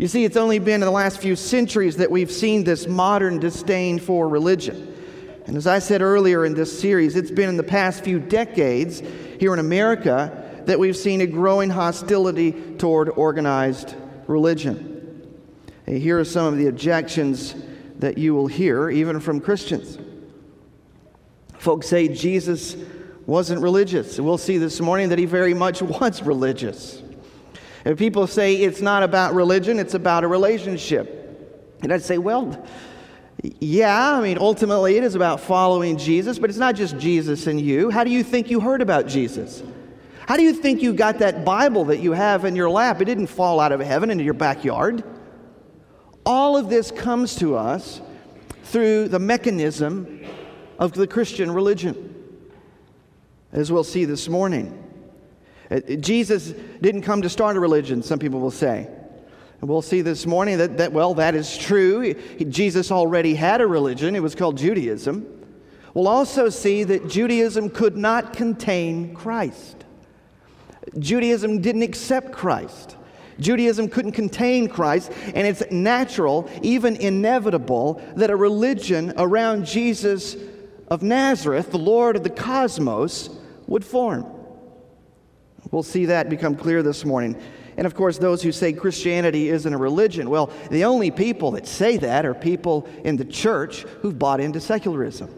You 0.00 0.08
see, 0.08 0.24
it's 0.24 0.38
only 0.38 0.58
been 0.58 0.76
in 0.76 0.80
the 0.80 0.90
last 0.90 1.20
few 1.20 1.36
centuries 1.36 1.96
that 1.96 2.10
we've 2.10 2.32
seen 2.32 2.64
this 2.64 2.86
modern 2.86 3.38
disdain 3.38 3.98
for 3.98 4.30
religion. 4.30 4.96
And 5.44 5.58
as 5.58 5.66
I 5.66 5.78
said 5.78 6.00
earlier 6.00 6.46
in 6.46 6.54
this 6.54 6.80
series, 6.80 7.16
it's 7.16 7.30
been 7.30 7.50
in 7.50 7.58
the 7.58 7.62
past 7.62 8.02
few 8.02 8.18
decades 8.18 9.02
here 9.38 9.52
in 9.52 9.58
America 9.58 10.62
that 10.64 10.78
we've 10.78 10.96
seen 10.96 11.20
a 11.20 11.26
growing 11.26 11.68
hostility 11.68 12.52
toward 12.78 13.10
organized 13.10 13.94
religion. 14.26 15.36
here 15.86 16.18
are 16.18 16.24
some 16.24 16.46
of 16.46 16.56
the 16.56 16.68
objections 16.68 17.54
that 17.98 18.16
you 18.16 18.34
will 18.34 18.46
hear, 18.46 18.88
even 18.88 19.20
from 19.20 19.38
Christians. 19.38 19.98
Folks 21.58 21.86
say 21.86 22.08
Jesus 22.08 22.74
wasn't 23.26 23.60
religious. 23.60 24.16
And 24.16 24.26
we'll 24.26 24.38
see 24.38 24.56
this 24.56 24.80
morning 24.80 25.10
that 25.10 25.18
he 25.18 25.26
very 25.26 25.52
much 25.52 25.82
was 25.82 26.22
religious. 26.22 27.02
And 27.84 27.96
people 27.96 28.26
say 28.26 28.56
it's 28.56 28.80
not 28.80 29.02
about 29.02 29.34
religion, 29.34 29.78
it's 29.78 29.94
about 29.94 30.24
a 30.24 30.28
relationship. 30.28 31.16
And 31.82 31.92
I'd 31.92 32.02
say, 32.02 32.18
well, 32.18 32.66
yeah, 33.42 34.12
I 34.12 34.20
mean, 34.20 34.36
ultimately 34.38 34.96
it 34.96 35.04
is 35.04 35.14
about 35.14 35.40
following 35.40 35.96
Jesus, 35.96 36.38
but 36.38 36.50
it's 36.50 36.58
not 36.58 36.74
just 36.74 36.98
Jesus 36.98 37.46
and 37.46 37.60
you. 37.60 37.90
How 37.90 38.04
do 38.04 38.10
you 38.10 38.22
think 38.22 38.50
you 38.50 38.60
heard 38.60 38.82
about 38.82 39.06
Jesus? 39.06 39.62
How 40.26 40.36
do 40.36 40.42
you 40.42 40.52
think 40.52 40.82
you 40.82 40.92
got 40.92 41.18
that 41.18 41.44
Bible 41.44 41.86
that 41.86 42.00
you 42.00 42.12
have 42.12 42.44
in 42.44 42.54
your 42.54 42.70
lap? 42.70 43.00
It 43.00 43.06
didn't 43.06 43.28
fall 43.28 43.58
out 43.58 43.72
of 43.72 43.80
heaven 43.80 44.10
into 44.10 44.24
your 44.24 44.34
backyard. 44.34 45.02
All 46.26 46.56
of 46.56 46.68
this 46.68 46.90
comes 46.90 47.34
to 47.36 47.56
us 47.56 48.00
through 48.64 49.08
the 49.08 49.18
mechanism 49.18 50.20
of 50.78 50.92
the 50.92 51.06
Christian 51.06 51.50
religion, 51.50 52.14
as 53.52 53.72
we'll 53.72 53.84
see 53.84 54.04
this 54.04 54.28
morning. 54.28 54.89
Uh, 55.70 55.80
Jesus 55.96 56.52
didn't 56.80 57.02
come 57.02 57.22
to 57.22 57.28
start 57.28 57.56
a 57.56 57.60
religion, 57.60 58.02
some 58.02 58.18
people 58.18 58.40
will 58.40 58.50
say. 58.50 58.88
And 59.60 59.68
we'll 59.68 59.82
see 59.82 60.00
this 60.00 60.26
morning 60.26 60.58
that, 60.58 60.78
that, 60.78 60.92
well, 60.92 61.14
that 61.14 61.34
is 61.34 61.56
true. 61.56 62.14
Jesus 62.14 62.90
already 62.90 63.34
had 63.34 63.60
a 63.60 63.66
religion, 63.66 64.16
it 64.16 64.22
was 64.22 64.34
called 64.34 64.56
Judaism. 64.56 65.36
We'll 65.92 66.08
also 66.08 66.48
see 66.48 66.84
that 66.84 67.08
Judaism 67.08 67.68
could 67.68 67.96
not 67.96 68.32
contain 68.32 69.14
Christ. 69.14 69.84
Judaism 70.98 71.60
didn't 71.60 71.82
accept 71.82 72.32
Christ. 72.32 72.96
Judaism 73.38 73.88
couldn't 73.88 74.12
contain 74.12 74.68
Christ, 74.68 75.12
and 75.34 75.46
it's 75.46 75.62
natural, 75.70 76.48
even 76.62 76.96
inevitable, 76.96 78.02
that 78.16 78.30
a 78.30 78.36
religion 78.36 79.14
around 79.16 79.66
Jesus 79.66 80.36
of 80.88 81.02
Nazareth, 81.02 81.70
the 81.70 81.78
Lord 81.78 82.16
of 82.16 82.22
the 82.22 82.30
cosmos, 82.30 83.30
would 83.66 83.84
form. 83.84 84.39
We'll 85.70 85.82
see 85.82 86.06
that 86.06 86.28
become 86.28 86.56
clear 86.56 86.82
this 86.82 87.04
morning. 87.04 87.40
And 87.76 87.86
of 87.86 87.94
course, 87.94 88.18
those 88.18 88.42
who 88.42 88.52
say 88.52 88.72
Christianity 88.72 89.48
isn't 89.48 89.72
a 89.72 89.78
religion, 89.78 90.28
well, 90.28 90.50
the 90.70 90.84
only 90.84 91.10
people 91.10 91.52
that 91.52 91.66
say 91.66 91.96
that 91.98 92.26
are 92.26 92.34
people 92.34 92.88
in 93.04 93.16
the 93.16 93.24
church 93.24 93.82
who've 94.02 94.18
bought 94.18 94.40
into 94.40 94.60
secularism. 94.60 95.34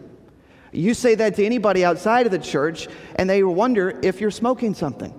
You 0.71 0.95
say 0.95 1.15
that 1.15 1.35
to 1.35 1.45
anybody 1.45 1.85
outside 1.85 2.25
of 2.25 2.31
the 2.31 2.39
church, 2.39 2.87
and 3.15 3.29
they 3.29 3.43
wonder 3.43 3.99
if 4.01 4.19
you're 4.19 4.31
smoking 4.31 4.73
something. 4.73 5.13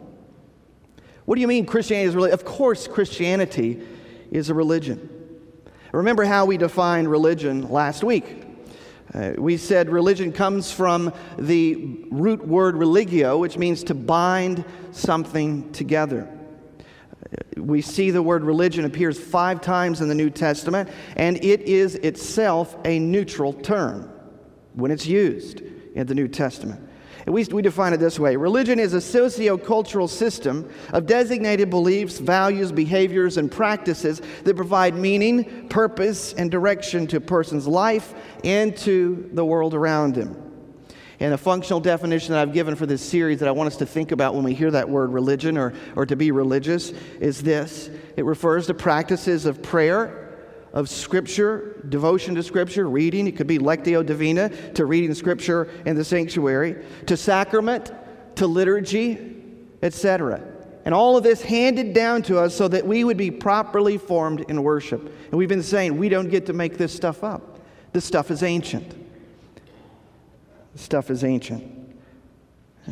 What 1.24 1.36
do 1.36 1.40
you 1.40 1.46
mean 1.46 1.64
Christianity 1.64 2.08
is 2.08 2.16
really? 2.16 2.32
Of 2.32 2.44
course, 2.44 2.88
Christianity 2.88 3.80
is 4.30 4.50
a 4.50 4.54
religion. 4.54 5.08
Remember 5.92 6.24
how 6.24 6.44
we 6.44 6.56
defined 6.56 7.08
religion 7.08 7.70
last 7.70 8.02
week. 8.02 8.43
Uh, 9.14 9.32
we 9.38 9.56
said 9.56 9.88
religion 9.88 10.32
comes 10.32 10.72
from 10.72 11.12
the 11.38 12.04
root 12.10 12.44
word 12.46 12.76
religio, 12.76 13.38
which 13.38 13.56
means 13.56 13.84
to 13.84 13.94
bind 13.94 14.64
something 14.90 15.70
together. 15.72 16.28
Uh, 16.78 17.62
we 17.62 17.80
see 17.80 18.10
the 18.10 18.22
word 18.22 18.42
religion 18.42 18.84
appears 18.84 19.18
five 19.18 19.60
times 19.60 20.00
in 20.00 20.08
the 20.08 20.14
New 20.14 20.30
Testament, 20.30 20.90
and 21.16 21.36
it 21.44 21.60
is 21.62 21.94
itself 21.96 22.76
a 22.84 22.98
neutral 22.98 23.52
term 23.52 24.10
when 24.72 24.90
it's 24.90 25.06
used 25.06 25.60
in 25.94 26.06
the 26.08 26.14
New 26.14 26.26
Testament. 26.26 26.83
We, 27.26 27.44
we 27.44 27.62
define 27.62 27.94
it 27.94 27.98
this 27.98 28.18
way 28.18 28.36
religion 28.36 28.78
is 28.78 28.92
a 28.92 29.00
socio-cultural 29.00 30.08
system 30.08 30.70
of 30.92 31.06
designated 31.06 31.70
beliefs, 31.70 32.18
values, 32.18 32.70
behaviors, 32.70 33.38
and 33.38 33.50
practices 33.50 34.20
that 34.44 34.56
provide 34.56 34.94
meaning, 34.94 35.68
purpose, 35.68 36.34
and 36.34 36.50
direction 36.50 37.06
to 37.08 37.16
a 37.16 37.20
person's 37.20 37.66
life 37.66 38.14
and 38.44 38.76
to 38.78 39.28
the 39.32 39.44
world 39.44 39.74
around 39.74 40.16
him. 40.16 40.40
And 41.20 41.32
the 41.32 41.38
functional 41.38 41.80
definition 41.80 42.32
that 42.32 42.42
I've 42.42 42.52
given 42.52 42.74
for 42.74 42.86
this 42.86 43.00
series 43.00 43.38
that 43.38 43.48
I 43.48 43.52
want 43.52 43.68
us 43.68 43.76
to 43.78 43.86
think 43.86 44.12
about 44.12 44.34
when 44.34 44.44
we 44.44 44.52
hear 44.52 44.70
that 44.72 44.88
word 44.88 45.12
religion 45.12 45.56
or, 45.56 45.72
or 45.96 46.04
to 46.04 46.16
be 46.16 46.30
religious 46.30 46.90
is 47.20 47.42
this 47.42 47.88
it 48.16 48.24
refers 48.24 48.66
to 48.66 48.74
practices 48.74 49.46
of 49.46 49.62
prayer 49.62 50.23
of 50.74 50.90
Scripture, 50.90 51.80
devotion 51.88 52.34
to 52.34 52.42
Scripture, 52.42 52.88
reading. 52.88 53.26
It 53.26 53.36
could 53.36 53.46
be 53.46 53.58
Lectio 53.58 54.04
Divina, 54.04 54.50
to 54.74 54.84
reading 54.84 55.14
Scripture 55.14 55.70
in 55.86 55.96
the 55.96 56.04
sanctuary, 56.04 56.84
to 57.06 57.16
sacrament, 57.16 57.92
to 58.34 58.46
liturgy, 58.46 59.36
etc. 59.82 60.42
And 60.84 60.92
all 60.92 61.16
of 61.16 61.22
this 61.22 61.40
handed 61.40 61.94
down 61.94 62.22
to 62.22 62.38
us 62.38 62.54
so 62.54 62.68
that 62.68 62.86
we 62.86 63.04
would 63.04 63.16
be 63.16 63.30
properly 63.30 63.96
formed 63.96 64.40
in 64.48 64.62
worship. 64.62 65.00
And 65.00 65.34
we've 65.34 65.48
been 65.48 65.62
saying 65.62 65.96
we 65.96 66.08
don't 66.08 66.28
get 66.28 66.46
to 66.46 66.52
make 66.52 66.76
this 66.76 66.92
stuff 66.92 67.22
up. 67.22 67.60
This 67.92 68.04
stuff 68.04 68.32
is 68.32 68.42
ancient. 68.42 68.90
This 70.72 70.82
stuff 70.82 71.08
is 71.08 71.22
ancient. 71.22 71.83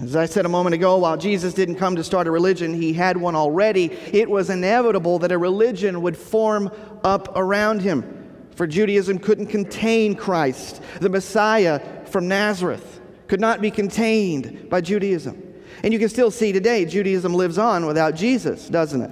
As 0.01 0.17
I 0.17 0.25
said 0.25 0.47
a 0.47 0.49
moment 0.49 0.75
ago, 0.75 0.97
while 0.97 1.19
Jesus 1.19 1.53
didn't 1.53 1.75
come 1.75 1.97
to 1.97 2.05
start 2.05 2.27
a 2.27 2.31
religion, 2.31 2.73
he 2.73 2.95
had 2.95 3.17
one 3.17 3.37
already. 3.37 3.93
It 4.13 4.29
was 4.29 4.49
inevitable 4.49 5.19
that 5.19 5.33
a 5.33 5.39
religion 5.39 6.01
would 6.01 6.17
form 6.17 6.71
up 7.05 7.37
around 7.37 7.83
him. 7.83 8.49
For 8.55 8.67
Judaism 8.67 9.19
couldn't 9.19 9.49
contain 9.49 10.15
Christ. 10.15 10.81
The 11.01 11.11
Messiah 11.11 12.07
from 12.07 12.27
Nazareth 12.27 13.01
could 13.29 13.41
not 13.41 13.61
be 13.61 13.71
contained 13.71 14.71
by 14.71 14.81
Judaism. 14.81 15.43
And 15.83 15.93
you 15.93 15.99
can 15.99 16.09
still 16.09 16.31
see 16.31 16.53
today, 16.53 16.85
Judaism 16.87 17.35
lives 17.35 17.59
on 17.59 17.85
without 17.85 18.15
Jesus, 18.15 18.69
doesn't 18.69 19.03
it? 19.03 19.11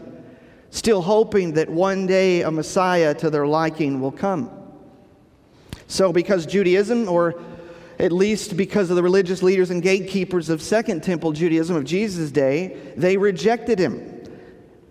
Still 0.70 1.02
hoping 1.02 1.54
that 1.54 1.68
one 1.68 2.06
day 2.06 2.42
a 2.42 2.50
Messiah 2.50 3.12
to 3.14 3.28
their 3.28 3.46
liking 3.46 4.00
will 4.00 4.12
come. 4.12 4.50
So, 5.88 6.12
because 6.12 6.46
Judaism, 6.46 7.08
or 7.08 7.42
at 8.00 8.12
least 8.12 8.56
because 8.56 8.88
of 8.88 8.96
the 8.96 9.02
religious 9.02 9.42
leaders 9.42 9.70
and 9.70 9.82
gatekeepers 9.82 10.48
of 10.48 10.62
Second 10.62 11.02
Temple 11.02 11.32
Judaism 11.32 11.76
of 11.76 11.84
Jesus' 11.84 12.30
day, 12.30 12.94
they 12.96 13.18
rejected 13.18 13.78
him. 13.78 14.24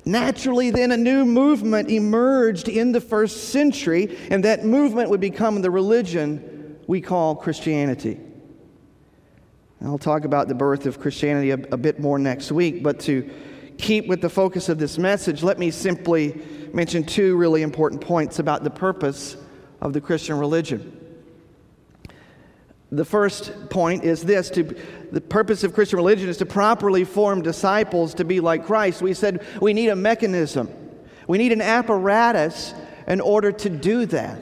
Naturally, 0.05 0.69
then 0.69 0.91
a 0.91 0.97
new 0.97 1.25
movement 1.25 1.89
emerged 1.89 2.69
in 2.69 2.91
the 2.91 3.01
first 3.01 3.49
century, 3.49 4.15
and 4.29 4.43
that 4.43 4.63
movement 4.63 5.09
would 5.09 5.19
become 5.19 5.61
the 5.61 5.71
religion 5.71 6.77
we 6.85 7.01
call 7.01 7.35
Christianity. 7.35 8.19
I'll 9.83 9.97
talk 9.97 10.23
about 10.23 10.47
the 10.47 10.55
birth 10.55 10.85
of 10.85 10.99
Christianity 10.99 11.49
a, 11.49 11.55
a, 11.55 11.77
bit 11.77 11.99
more 11.99 12.19
next 12.19 12.51
week, 12.51 12.83
but 12.83 12.99
to 13.01 13.29
keep 13.77 14.07
with 14.07 14.21
the 14.21 14.29
focus 14.29 14.69
of 14.69 14.77
this 14.77 14.97
message, 14.97 15.41
let 15.41 15.57
me 15.57 15.71
simply 15.71 16.39
mention 16.73 17.03
two 17.03 17.37
really 17.37 17.63
important 17.63 18.01
points 18.01 18.39
about 18.39 18.63
the 18.63 18.69
purpose 18.69 19.35
of 19.81 19.93
the 19.93 20.01
Christian 20.01 20.37
religion. 20.37 20.98
The 22.91 23.05
first 23.05 23.69
point 23.69 24.03
is 24.03 24.23
this 24.23 24.49
to, 24.51 24.63
the 25.11 25.21
purpose 25.21 25.63
of 25.63 25.73
Christian 25.73 25.97
religion 25.97 26.27
is 26.27 26.37
to 26.37 26.45
properly 26.45 27.03
form 27.03 27.41
disciples 27.43 28.15
to 28.15 28.25
be 28.25 28.39
like 28.39 28.65
Christ. 28.65 29.01
We 29.01 29.13
said 29.13 29.45
we 29.61 29.73
need 29.73 29.89
a 29.89 29.95
mechanism. 29.95 30.69
We 31.27 31.37
need 31.37 31.51
an 31.51 31.61
apparatus 31.61 32.73
in 33.07 33.21
order 33.21 33.51
to 33.51 33.69
do 33.69 34.07
that. 34.07 34.39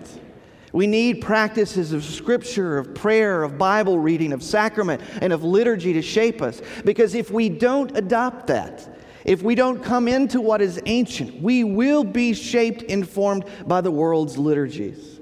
We 0.71 0.87
need 0.87 1.21
practices 1.21 1.91
of 1.91 2.05
scripture, 2.05 2.77
of 2.77 2.93
prayer, 2.93 3.43
of 3.43 3.57
Bible 3.57 3.99
reading, 3.99 4.31
of 4.31 4.43
sacrament, 4.43 5.01
and 5.21 5.33
of 5.33 5.43
liturgy 5.43 5.93
to 5.93 6.01
shape 6.01 6.41
us. 6.41 6.61
Because 6.85 7.15
if 7.15 7.31
we 7.31 7.49
don't 7.49 7.97
adopt 7.97 8.47
that, 8.47 8.87
if 9.25 9.41
we 9.41 9.55
don't 9.55 9.83
come 9.83 10.07
into 10.07 10.39
what 10.39 10.61
is 10.61 10.79
ancient, 10.85 11.41
we 11.41 11.63
will 11.63 12.03
be 12.03 12.33
shaped, 12.33 12.83
informed 12.83 13.43
by 13.65 13.81
the 13.81 13.91
world's 13.91 14.37
liturgies. 14.37 15.16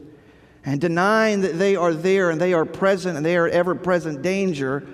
And 0.66 0.82
denying 0.82 1.42
that 1.42 1.60
they 1.60 1.76
are 1.76 1.94
there 1.94 2.32
and 2.32 2.42
they 2.42 2.54
are 2.54 2.66
present 2.66 3.16
and 3.16 3.26
they 3.26 3.38
are 3.38 3.48
ever 3.48 3.76
present 3.76 4.24
danger 4.24 4.86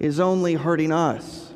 is 0.00 0.18
only 0.18 0.54
hurting 0.54 0.90
us. 0.90 1.52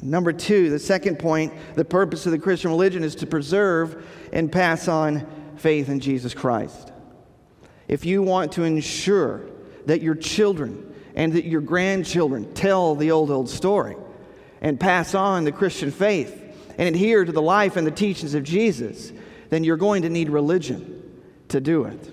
Number 0.00 0.32
two, 0.32 0.70
the 0.70 0.78
second 0.78 1.18
point, 1.18 1.52
the 1.74 1.84
purpose 1.84 2.24
of 2.24 2.32
the 2.32 2.38
Christian 2.38 2.70
religion 2.70 3.04
is 3.04 3.14
to 3.16 3.26
preserve 3.26 4.06
and 4.32 4.50
pass 4.50 4.88
on 4.88 5.26
faith 5.56 5.90
in 5.90 6.00
Jesus 6.00 6.32
Christ. 6.34 6.90
If 7.88 8.06
you 8.06 8.22
want 8.22 8.52
to 8.52 8.64
ensure 8.64 9.42
that 9.84 10.00
your 10.00 10.14
children 10.14 10.94
and 11.14 11.34
that 11.34 11.44
your 11.44 11.60
grandchildren 11.60 12.54
tell 12.54 12.94
the 12.94 13.10
old, 13.10 13.30
old 13.30 13.50
story 13.50 13.96
and 14.62 14.80
pass 14.80 15.14
on 15.14 15.44
the 15.44 15.52
Christian 15.52 15.90
faith 15.90 16.38
and 16.78 16.88
adhere 16.88 17.24
to 17.24 17.32
the 17.32 17.42
life 17.42 17.76
and 17.76 17.86
the 17.86 17.90
teachings 17.92 18.34
of 18.34 18.44
Jesus, 18.44 19.12
then 19.50 19.62
you're 19.62 19.76
going 19.76 20.02
to 20.02 20.08
need 20.08 20.30
religion 20.30 21.01
to 21.52 21.60
do 21.60 21.84
it. 21.84 22.12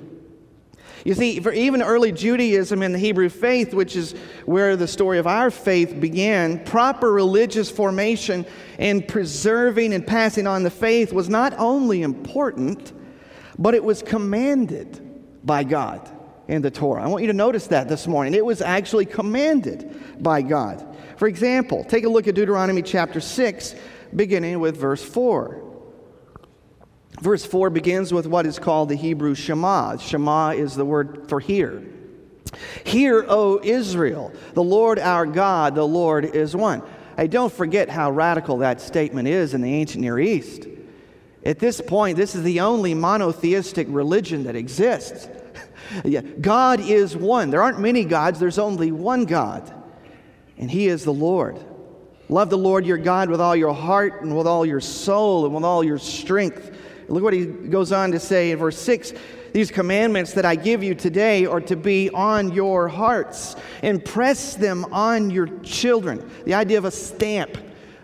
You 1.05 1.13
see, 1.13 1.39
for 1.39 1.53
even 1.53 1.81
early 1.81 2.12
Judaism 2.12 2.81
and 2.81 2.93
the 2.93 3.00
Hebrew 3.00 3.29
faith, 3.29 3.74
which 3.74 3.96
is 3.96 4.13
where 4.46 4.75
the 4.75 4.88
story 4.88 5.17
of 5.17 5.27
our 5.27 5.50
faith 5.50 6.00
began, 6.00 6.63
proper 6.65 7.12
religious 7.12 7.72
formation 7.72 8.46
and 8.77 9.08
preserving 9.08 9.93
and 9.93 10.05
passing 10.05 10.46
on 10.46 10.63
the 10.63 10.69
faith 10.69 11.13
was 11.13 11.29
not 11.29 11.53
only 11.58 12.01
important, 12.01 12.91
but 13.58 13.74
it 13.74 13.84
was 13.84 14.01
commanded 14.01 15.05
by 15.46 15.63
God 15.63 16.12
in 16.50 16.62
the 16.62 16.72
Torah. 16.72 17.03
I 17.03 17.08
want 17.08 17.24
you 17.24 17.27
to 17.27 17.34
notice 17.34 17.67
that 17.67 17.88
this 17.88 18.05
morning. 18.05 18.34
It 18.34 18.46
was 18.46 18.62
actually 18.62 19.05
commanded 19.05 20.22
by 20.22 20.41
God. 20.41 20.86
For 21.15 21.27
example, 21.27 21.86
take 21.86 22.03
a 22.03 22.10
look 22.10 22.27
at 22.27 22.36
Deuteronomy 22.36 22.81
chapter 22.81 23.22
6, 23.22 23.75
beginning 24.15 24.60
with 24.60 24.75
verse 24.75 25.03
4. 25.03 25.69
Verse 27.22 27.46
4 27.46 27.70
begins 27.70 28.14
with 28.14 28.28
what 28.28 28.46
is 28.46 28.60
called 28.60 28.90
the 28.90 28.96
Hebrew 28.96 29.36
Shema. 29.36 29.98
Shema 29.98 30.52
is 30.52 30.76
the 30.76 30.86
word 30.86 31.28
for 31.28 31.40
hear. 31.40 31.84
Hear, 32.86 33.26
O 33.28 33.60
Israel, 33.64 34.32
the 34.54 34.64
Lord 34.64 35.00
our 35.00 35.26
God, 35.26 35.76
the 35.76 35.88
Lord 35.88 36.26
is 36.26 36.56
one. 36.56 36.82
Hey, 37.18 37.28
don't 37.28 37.52
forget 37.52 37.90
how 37.90 38.12
radical 38.12 38.60
that 38.60 38.80
statement 38.80 39.28
is 39.28 39.54
in 39.54 39.62
the 39.62 39.74
ancient 39.74 40.02
Near 40.02 40.20
East. 40.20 40.68
At 41.46 41.60
this 41.60 41.82
point, 41.82 42.18
this 42.18 42.36
is 42.36 42.44
the 42.44 42.62
only 42.62 42.94
monotheistic 42.94 43.88
religion 43.90 44.44
that 44.44 44.56
exists. 44.56 45.28
God 46.42 46.80
is 46.80 47.16
one. 47.16 47.50
There 47.50 47.62
aren't 47.62 47.80
many 47.80 48.06
gods, 48.06 48.40
there's 48.40 48.60
only 48.60 48.92
one 48.92 49.26
God, 49.26 49.74
and 50.58 50.72
He 50.72 50.88
is 50.88 51.04
the 51.04 51.14
Lord. 51.14 51.60
Love 52.30 52.50
the 52.50 52.58
Lord 52.58 52.86
your 52.86 52.98
God 52.98 53.30
with 53.30 53.42
all 53.42 53.56
your 53.56 53.74
heart 53.74 54.22
and 54.22 54.38
with 54.38 54.46
all 54.46 54.66
your 54.66 54.82
soul 54.82 55.46
and 55.46 55.56
with 55.56 55.64
all 55.64 55.84
your 55.84 55.98
strength. 55.98 56.76
Look 57.10 57.24
what 57.24 57.34
he 57.34 57.46
goes 57.46 57.92
on 57.92 58.12
to 58.12 58.20
say 58.20 58.51
in 58.51 58.60
verse 58.60 58.78
6 58.78 59.13
These 59.51 59.72
commandments 59.72 60.34
that 60.34 60.46
I 60.46 60.56
give 60.56 60.84
you 60.84 60.94
today 60.94 61.46
are 61.46 61.62
to 61.62 61.75
be 61.75 62.10
on 62.12 62.54
your 62.54 62.88
hearts. 62.88 63.56
Impress 63.82 64.56
them 64.56 64.86
on 64.92 65.30
your 65.30 65.48
children. 65.63 66.30
The 66.46 66.54
idea 66.54 66.78
of 66.78 66.86
a 66.86 66.92
stamp, 66.92 67.58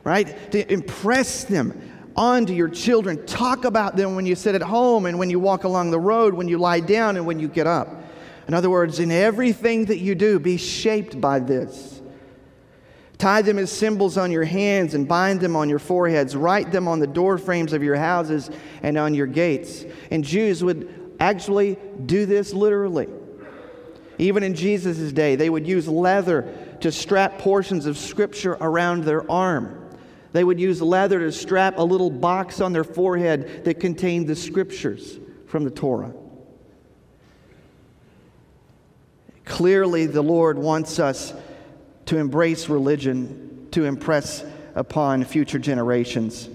right? 0.03 0.51
To 0.51 0.73
impress 0.73 1.43
them 1.43 1.79
onto 2.15 2.53
your 2.53 2.69
children. 2.69 3.25
Talk 3.25 3.65
about 3.65 3.95
them 3.95 4.15
when 4.15 4.25
you 4.25 4.35
sit 4.35 4.55
at 4.55 4.61
home 4.61 5.05
and 5.05 5.19
when 5.19 5.29
you 5.29 5.39
walk 5.39 5.65
along 5.65 5.91
the 5.91 5.99
road, 5.99 6.33
when 6.33 6.47
you 6.47 6.57
lie 6.57 6.79
down 6.79 7.17
and 7.17 7.25
when 7.25 7.39
you 7.39 7.47
get 7.47 7.67
up. 7.67 8.03
In 8.47 8.53
other 8.53 8.69
words, 8.69 8.99
in 8.99 9.11
everything 9.11 9.85
that 9.85 9.97
you 9.97 10.15
do, 10.15 10.39
be 10.39 10.57
shaped 10.57 11.19
by 11.19 11.39
this. 11.39 11.94
Tie 13.17 13.41
them 13.41 13.57
as 13.57 13.71
symbols 13.71 14.17
on 14.17 14.31
your 14.31 14.43
hands 14.43 14.93
and 14.93 15.07
bind 15.07 15.39
them 15.39 15.55
on 15.55 15.69
your 15.69 15.79
foreheads. 15.79 16.35
Write 16.35 16.71
them 16.71 16.87
on 16.87 16.99
the 16.99 17.07
door 17.07 17.37
frames 17.37 17.73
of 17.73 17.81
your 17.81 17.95
houses 17.95 18.49
and 18.83 18.97
on 18.97 19.13
your 19.13 19.27
gates. 19.27 19.85
And 20.11 20.23
Jews 20.23 20.63
would 20.63 21.15
actually 21.19 21.77
do 22.05 22.25
this 22.25 22.53
literally. 22.53 23.07
Even 24.17 24.43
in 24.43 24.53
Jesus' 24.53 25.11
day, 25.11 25.35
they 25.35 25.49
would 25.49 25.67
use 25.67 25.87
leather 25.87 26.53
to 26.81 26.91
strap 26.91 27.37
portions 27.39 27.85
of 27.85 27.97
Scripture 27.97 28.57
around 28.59 29.03
their 29.03 29.29
arm. 29.29 29.81
They 30.33 30.43
would 30.43 30.59
use 30.59 30.81
leather 30.81 31.19
to 31.19 31.31
strap 31.31 31.77
a 31.77 31.83
little 31.83 32.09
box 32.09 32.59
on 32.59 32.73
their 32.73 32.83
forehead 32.83 33.63
that 33.65 33.79
contained 33.79 34.27
the 34.27 34.35
Scriptures 34.35 35.17
from 35.47 35.63
the 35.63 35.71
Torah. 35.71 36.13
Clearly, 39.45 40.05
the 40.05 40.21
Lord 40.21 40.57
wants 40.57 40.99
us 40.99 41.33
to 42.05 42.17
embrace 42.17 42.69
religion 42.69 43.67
to 43.71 43.85
impress 43.85 44.43
upon 44.75 45.23
future 45.23 45.59
generations 45.59 46.49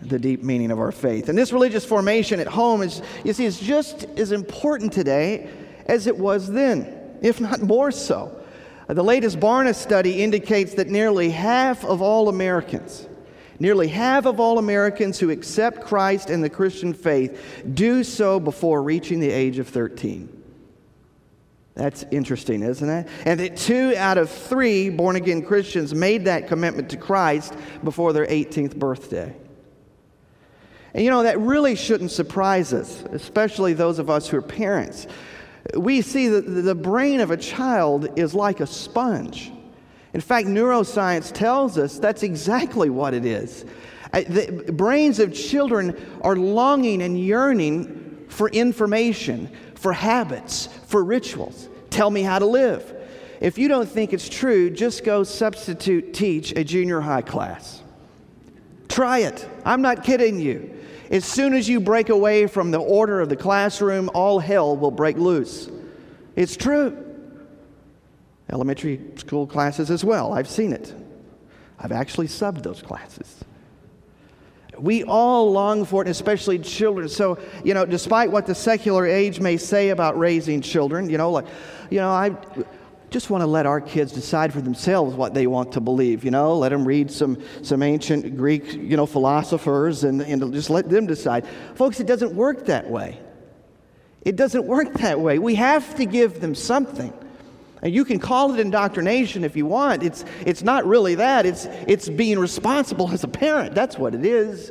the 0.00 0.18
deep 0.18 0.42
meaning 0.42 0.70
of 0.70 0.78
our 0.78 0.92
faith. 0.92 1.28
And 1.28 1.38
this 1.38 1.52
religious 1.52 1.84
formation 1.84 2.40
at 2.40 2.46
home 2.46 2.82
is, 2.82 3.02
you 3.24 3.32
see, 3.32 3.44
is 3.44 3.60
just 3.60 4.04
as 4.18 4.32
important 4.32 4.92
today 4.92 5.48
as 5.86 6.06
it 6.06 6.16
was 6.16 6.50
then, 6.50 7.18
if 7.22 7.40
not 7.40 7.62
more 7.62 7.90
so. 7.90 8.38
Uh, 8.88 8.94
the 8.94 9.04
latest 9.04 9.38
Barna 9.38 9.74
study 9.74 10.22
indicates 10.22 10.74
that 10.74 10.88
nearly 10.88 11.30
half 11.30 11.84
of 11.84 12.02
all 12.02 12.28
Americans, 12.28 13.08
nearly 13.60 13.88
half 13.88 14.26
of 14.26 14.40
all 14.40 14.58
Americans 14.58 15.18
who 15.20 15.30
accept 15.30 15.82
Christ 15.82 16.30
and 16.30 16.42
the 16.42 16.50
Christian 16.50 16.92
faith 16.92 17.62
do 17.74 18.02
so 18.02 18.40
before 18.40 18.82
reaching 18.82 19.20
the 19.20 19.30
age 19.30 19.58
of 19.58 19.68
13. 19.68 20.41
That's 21.74 22.04
interesting, 22.10 22.62
isn't 22.62 22.88
it? 22.88 23.08
And 23.24 23.40
that 23.40 23.56
two 23.56 23.94
out 23.96 24.18
of 24.18 24.30
three 24.30 24.90
born 24.90 25.16
again 25.16 25.42
Christians 25.42 25.94
made 25.94 26.26
that 26.26 26.46
commitment 26.46 26.90
to 26.90 26.96
Christ 26.96 27.54
before 27.82 28.12
their 28.12 28.26
18th 28.26 28.76
birthday. 28.76 29.34
And 30.94 31.02
you 31.02 31.10
know, 31.10 31.22
that 31.22 31.38
really 31.40 31.74
shouldn't 31.74 32.10
surprise 32.10 32.74
us, 32.74 33.02
especially 33.12 33.72
those 33.72 33.98
of 33.98 34.10
us 34.10 34.28
who 34.28 34.36
are 34.36 34.42
parents. 34.42 35.06
We 35.74 36.02
see 36.02 36.28
that 36.28 36.42
the 36.42 36.74
brain 36.74 37.20
of 37.20 37.30
a 37.30 37.36
child 37.36 38.18
is 38.18 38.34
like 38.34 38.60
a 38.60 38.66
sponge. 38.66 39.50
In 40.12 40.20
fact, 40.20 40.48
neuroscience 40.48 41.32
tells 41.32 41.78
us 41.78 41.98
that's 41.98 42.22
exactly 42.22 42.90
what 42.90 43.14
it 43.14 43.24
is. 43.24 43.64
Uh, 44.12 44.22
the 44.28 44.72
brains 44.72 45.18
of 45.18 45.32
children 45.32 45.96
are 46.20 46.36
longing 46.36 47.00
and 47.00 47.18
yearning 47.18 48.26
for 48.28 48.50
information, 48.50 49.50
for 49.82 49.92
habits, 49.92 50.68
for 50.86 51.02
rituals. 51.02 51.68
Tell 51.90 52.08
me 52.08 52.22
how 52.22 52.38
to 52.38 52.46
live. 52.46 52.94
If 53.40 53.58
you 53.58 53.66
don't 53.66 53.88
think 53.88 54.12
it's 54.12 54.28
true, 54.28 54.70
just 54.70 55.02
go 55.02 55.24
substitute 55.24 56.14
teach 56.14 56.52
a 56.52 56.62
junior 56.62 57.00
high 57.00 57.22
class. 57.22 57.82
Try 58.88 59.18
it. 59.18 59.48
I'm 59.64 59.82
not 59.82 60.04
kidding 60.04 60.38
you. 60.38 60.78
As 61.10 61.24
soon 61.24 61.52
as 61.52 61.68
you 61.68 61.80
break 61.80 62.10
away 62.10 62.46
from 62.46 62.70
the 62.70 62.78
order 62.78 63.20
of 63.20 63.28
the 63.28 63.36
classroom, 63.36 64.08
all 64.14 64.38
hell 64.38 64.76
will 64.76 64.92
break 64.92 65.16
loose. 65.16 65.68
It's 66.36 66.56
true. 66.56 66.96
Elementary 68.52 69.00
school 69.16 69.48
classes 69.48 69.90
as 69.90 70.04
well. 70.04 70.32
I've 70.32 70.48
seen 70.48 70.72
it. 70.72 70.94
I've 71.76 71.92
actually 71.92 72.28
subbed 72.28 72.62
those 72.62 72.82
classes. 72.82 73.44
We 74.78 75.04
all 75.04 75.52
long 75.52 75.84
for 75.84 76.02
it, 76.02 76.08
especially 76.08 76.58
children. 76.58 77.08
So, 77.08 77.38
you 77.64 77.74
know, 77.74 77.84
despite 77.84 78.30
what 78.30 78.46
the 78.46 78.54
secular 78.54 79.06
age 79.06 79.38
may 79.38 79.56
say 79.56 79.90
about 79.90 80.18
raising 80.18 80.60
children, 80.60 81.10
you 81.10 81.18
know, 81.18 81.30
like, 81.30 81.46
you 81.90 81.98
know, 81.98 82.08
I 82.08 82.34
just 83.10 83.28
want 83.28 83.42
to 83.42 83.46
let 83.46 83.66
our 83.66 83.80
kids 83.80 84.12
decide 84.12 84.52
for 84.52 84.62
themselves 84.62 85.14
what 85.14 85.34
they 85.34 85.46
want 85.46 85.72
to 85.72 85.80
believe, 85.80 86.24
you 86.24 86.30
know, 86.30 86.56
let 86.56 86.70
them 86.70 86.86
read 86.86 87.10
some, 87.10 87.42
some 87.62 87.82
ancient 87.82 88.36
Greek, 88.36 88.72
you 88.72 88.96
know, 88.96 89.04
philosophers 89.04 90.04
and, 90.04 90.22
and 90.22 90.52
just 90.52 90.70
let 90.70 90.88
them 90.88 91.06
decide. 91.06 91.46
Folks, 91.74 92.00
it 92.00 92.06
doesn't 92.06 92.34
work 92.34 92.66
that 92.66 92.88
way. 92.88 93.20
It 94.22 94.36
doesn't 94.36 94.64
work 94.64 94.94
that 94.94 95.20
way. 95.20 95.38
We 95.38 95.56
have 95.56 95.94
to 95.96 96.06
give 96.06 96.40
them 96.40 96.54
something. 96.54 97.12
And 97.82 97.92
you 97.92 98.04
can 98.04 98.20
call 98.20 98.54
it 98.54 98.60
indoctrination 98.60 99.42
if 99.42 99.56
you 99.56 99.66
want. 99.66 100.04
It's, 100.04 100.24
it's 100.46 100.62
not 100.62 100.86
really 100.86 101.16
that. 101.16 101.44
It's, 101.44 101.66
it's 101.88 102.08
being 102.08 102.38
responsible 102.38 103.10
as 103.10 103.24
a 103.24 103.28
parent. 103.28 103.74
That's 103.74 103.98
what 103.98 104.14
it 104.14 104.24
is. 104.24 104.70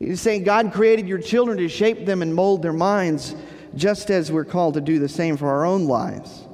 He's 0.00 0.20
saying 0.20 0.42
God 0.42 0.72
created 0.72 1.06
your 1.06 1.18
children 1.18 1.56
to 1.58 1.68
shape 1.68 2.04
them 2.04 2.20
and 2.20 2.34
mold 2.34 2.62
their 2.62 2.72
minds, 2.72 3.36
just 3.76 4.10
as 4.10 4.32
we're 4.32 4.44
called 4.44 4.74
to 4.74 4.80
do 4.80 4.98
the 4.98 5.08
same 5.08 5.36
for 5.36 5.48
our 5.48 5.64
own 5.64 5.86
lives. 5.86 6.44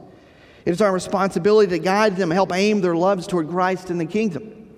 It 0.67 0.73
is 0.73 0.83
our 0.83 0.93
responsibility 0.93 1.71
to 1.71 1.79
guide 1.79 2.17
them, 2.17 2.31
help 2.31 2.53
aim 2.53 2.83
their 2.83 2.95
loves 2.95 3.27
toward 3.27 3.49
Christ 3.49 3.89
and 3.89 3.99
the 3.99 4.05
kingdom. 4.05 4.69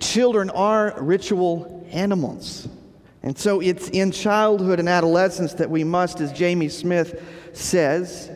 Children 0.00 0.50
are 0.50 0.94
ritual 0.98 1.86
animals. 1.90 2.68
And 3.22 3.38
so 3.38 3.60
it's 3.60 3.88
in 3.88 4.12
childhood 4.12 4.80
and 4.80 4.88
adolescence 4.88 5.54
that 5.54 5.70
we 5.70 5.82
must, 5.82 6.20
as 6.20 6.32
Jamie 6.32 6.68
Smith 6.68 7.22
says, 7.54 8.30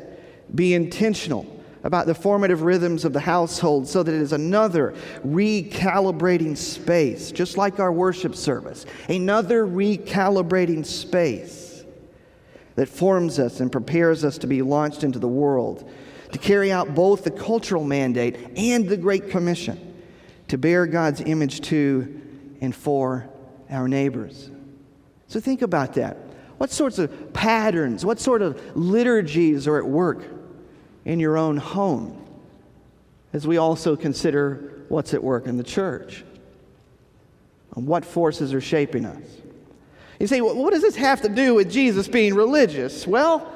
be 0.52 0.74
intentional 0.74 1.46
about 1.85 2.07
the 2.07 2.14
formative 2.14 2.62
rhythms 2.62 3.04
of 3.04 3.12
the 3.12 3.20
household 3.20 3.87
so 3.87 4.02
that 4.02 4.14
it 4.14 4.20
is 4.20 4.33
another 4.33 4.94
recalibrating 5.24 6.57
space, 6.57 7.30
just 7.30 7.59
like 7.59 7.78
our 7.78 7.92
worship 7.92 8.35
service, 8.35 8.87
another 9.09 9.66
recalibrating 9.66 10.85
space 10.85 11.85
that 12.74 12.88
forms 12.88 13.38
us 13.38 13.61
and 13.61 13.70
prepares 13.70 14.24
us 14.24 14.38
to 14.38 14.46
be 14.46 14.62
launched 14.62 15.04
into 15.04 15.18
the 15.18 15.28
world, 15.28 15.88
to 16.33 16.38
carry 16.38 16.72
out 16.72 16.94
both 16.94 17.22
the 17.22 17.30
cultural 17.30 17.85
mandate 17.85 18.37
and 18.57 18.88
the 18.88 18.96
Great 18.96 19.28
Commission, 19.28 19.94
to 20.48 20.57
bear 20.57 20.87
God's 20.87 21.20
image 21.20 21.61
to 21.62 22.22
and 22.62 22.74
for 22.74 23.28
our 23.70 23.87
neighbors. 23.87 24.50
So 25.28 25.38
think 25.38 25.61
about 25.61 25.94
that. 25.94 26.16
What 26.57 26.70
sorts 26.70 26.98
of 26.98 27.33
patterns, 27.35 28.07
what 28.07 28.20
sort 28.20 28.40
of 28.40 28.61
liturgies 28.74 29.68
are 29.68 29.76
at 29.76 29.87
work 29.87 30.24
in 31.05 31.21
your 31.21 31.37
own 31.37 31.57
home 31.57 32.21
as 33.33 33.47
we 33.47 33.57
also 33.57 33.97
consider 33.97 34.85
what's 34.88 35.12
at 35.12 35.23
work 35.23 35.47
in 35.47 35.57
the 35.57 35.64
church? 35.64 36.25
And 37.77 37.87
what 37.87 38.05
forces 38.05 38.55
are 38.55 38.61
shaping 38.61 39.05
us? 39.05 39.23
You 40.21 40.29
say, 40.29 40.40
well, 40.40 40.55
what 40.55 40.73
does 40.73 40.83
this 40.83 40.97
have 40.97 41.23
to 41.23 41.29
do 41.29 41.55
with 41.55 41.71
Jesus 41.71 42.07
being 42.07 42.35
religious? 42.35 43.07
Well, 43.07 43.53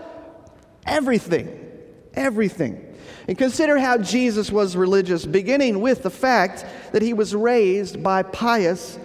everything. 0.85 1.67
Everything. 2.15 2.85
And 3.29 3.39
consider 3.39 3.79
how 3.79 3.99
Jesus 3.99 4.51
was 4.51 4.77
religious, 4.77 5.25
beginning 5.25 5.81
with 5.81 6.03
the 6.03 6.11
fact 6.11 6.65
that 6.93 7.03
he 7.03 7.13
was 7.13 7.35
raised 7.35 8.03
by 8.03 8.23
pious 8.23 8.99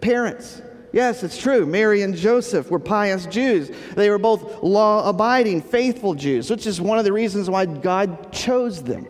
parents. 0.00 0.60
Yes, 0.96 1.22
it's 1.22 1.36
true. 1.36 1.66
Mary 1.66 2.00
and 2.00 2.16
Joseph 2.16 2.70
were 2.70 2.78
pious 2.78 3.26
Jews. 3.26 3.70
They 3.96 4.08
were 4.08 4.16
both 4.16 4.62
law 4.62 5.06
abiding, 5.06 5.60
faithful 5.60 6.14
Jews, 6.14 6.48
which 6.48 6.66
is 6.66 6.80
one 6.80 6.98
of 6.98 7.04
the 7.04 7.12
reasons 7.12 7.50
why 7.50 7.66
God 7.66 8.32
chose 8.32 8.82
them, 8.82 9.06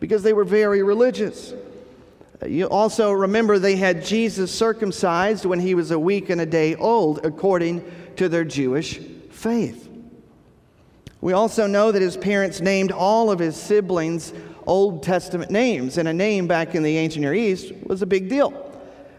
because 0.00 0.22
they 0.22 0.34
were 0.34 0.44
very 0.44 0.82
religious. 0.82 1.54
Uh, 2.42 2.46
you 2.46 2.68
also 2.68 3.10
remember 3.10 3.58
they 3.58 3.76
had 3.76 4.04
Jesus 4.04 4.54
circumcised 4.54 5.46
when 5.46 5.60
he 5.60 5.74
was 5.74 5.92
a 5.92 5.98
week 5.98 6.28
and 6.28 6.42
a 6.42 6.46
day 6.46 6.74
old, 6.74 7.24
according 7.24 7.90
to 8.16 8.28
their 8.28 8.44
Jewish 8.44 8.98
faith. 9.30 9.88
We 11.22 11.32
also 11.32 11.66
know 11.66 11.90
that 11.90 12.02
his 12.02 12.18
parents 12.18 12.60
named 12.60 12.92
all 12.92 13.30
of 13.30 13.38
his 13.38 13.56
siblings 13.56 14.34
Old 14.66 15.02
Testament 15.02 15.50
names, 15.50 15.96
and 15.96 16.06
a 16.06 16.12
name 16.12 16.46
back 16.46 16.74
in 16.74 16.82
the 16.82 16.98
ancient 16.98 17.22
Near 17.22 17.32
East 17.32 17.72
was 17.86 18.02
a 18.02 18.06
big 18.06 18.28
deal. 18.28 18.63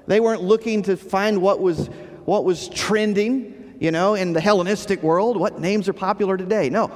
They 0.07 0.19
weren't 0.19 0.43
looking 0.43 0.83
to 0.83 0.97
find 0.97 1.41
what 1.41 1.59
was, 1.59 1.87
what 2.25 2.45
was 2.45 2.69
trending, 2.69 3.75
you 3.79 3.91
know, 3.91 4.13
in 4.15 4.33
the 4.33 4.41
Hellenistic 4.41 5.01
world, 5.03 5.37
what 5.37 5.59
names 5.59 5.89
are 5.89 5.93
popular 5.93 6.37
today. 6.37 6.69
No. 6.69 6.91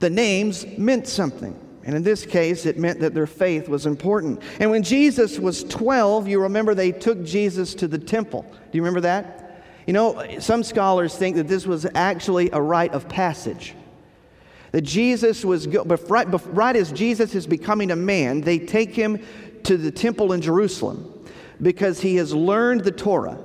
The 0.00 0.10
names 0.10 0.66
meant 0.76 1.08
something. 1.08 1.58
And 1.84 1.96
in 1.96 2.02
this 2.02 2.26
case, 2.26 2.66
it 2.66 2.78
meant 2.78 3.00
that 3.00 3.14
their 3.14 3.26
faith 3.26 3.68
was 3.68 3.86
important. 3.86 4.42
And 4.60 4.70
when 4.70 4.82
Jesus 4.82 5.38
was 5.38 5.64
12, 5.64 6.28
you 6.28 6.42
remember 6.42 6.74
they 6.74 6.92
took 6.92 7.24
Jesus 7.24 7.74
to 7.76 7.88
the 7.88 7.98
temple. 7.98 8.42
Do 8.42 8.76
you 8.76 8.82
remember 8.82 9.00
that? 9.00 9.64
You 9.86 9.94
know, 9.94 10.38
some 10.38 10.62
scholars 10.62 11.16
think 11.16 11.36
that 11.36 11.48
this 11.48 11.66
was 11.66 11.86
actually 11.94 12.50
a 12.52 12.60
rite 12.60 12.92
of 12.92 13.08
passage. 13.08 13.74
That 14.72 14.82
Jesus 14.82 15.46
was, 15.46 15.66
right, 15.66 16.26
right 16.54 16.76
as 16.76 16.92
Jesus 16.92 17.34
is 17.34 17.46
becoming 17.46 17.90
a 17.90 17.96
man, 17.96 18.42
they 18.42 18.58
take 18.58 18.94
him 18.94 19.24
to 19.62 19.78
the 19.78 19.90
temple 19.90 20.34
in 20.34 20.42
Jerusalem 20.42 21.17
because 21.60 22.00
he 22.00 22.16
has 22.16 22.34
learned 22.34 22.84
the 22.84 22.92
Torah, 22.92 23.38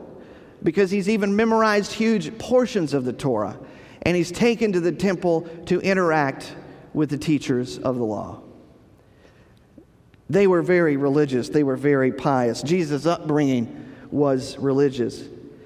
because 0.61 0.91
he's 0.91 1.09
even 1.09 1.35
memorized 1.35 1.91
huge 1.93 2.37
portions 2.37 2.93
of 2.93 3.05
the 3.05 3.13
Torah, 3.13 3.57
and 4.03 4.15
he's 4.15 4.31
taken 4.31 4.73
to 4.73 4.79
the 4.79 4.91
temple 4.91 5.41
to 5.65 5.79
interact 5.81 6.55
with 6.93 7.09
the 7.09 7.17
teachers 7.17 7.77
of 7.79 7.97
the 7.97 8.03
law. 8.03 8.41
They 10.29 10.47
were 10.47 10.61
very 10.61 10.97
religious, 10.97 11.49
they 11.49 11.63
were 11.63 11.75
very 11.75 12.11
pious. 12.11 12.61
Jesus' 12.61 13.05
upbringing 13.05 13.93
was 14.11 14.57
religious. 14.57 15.23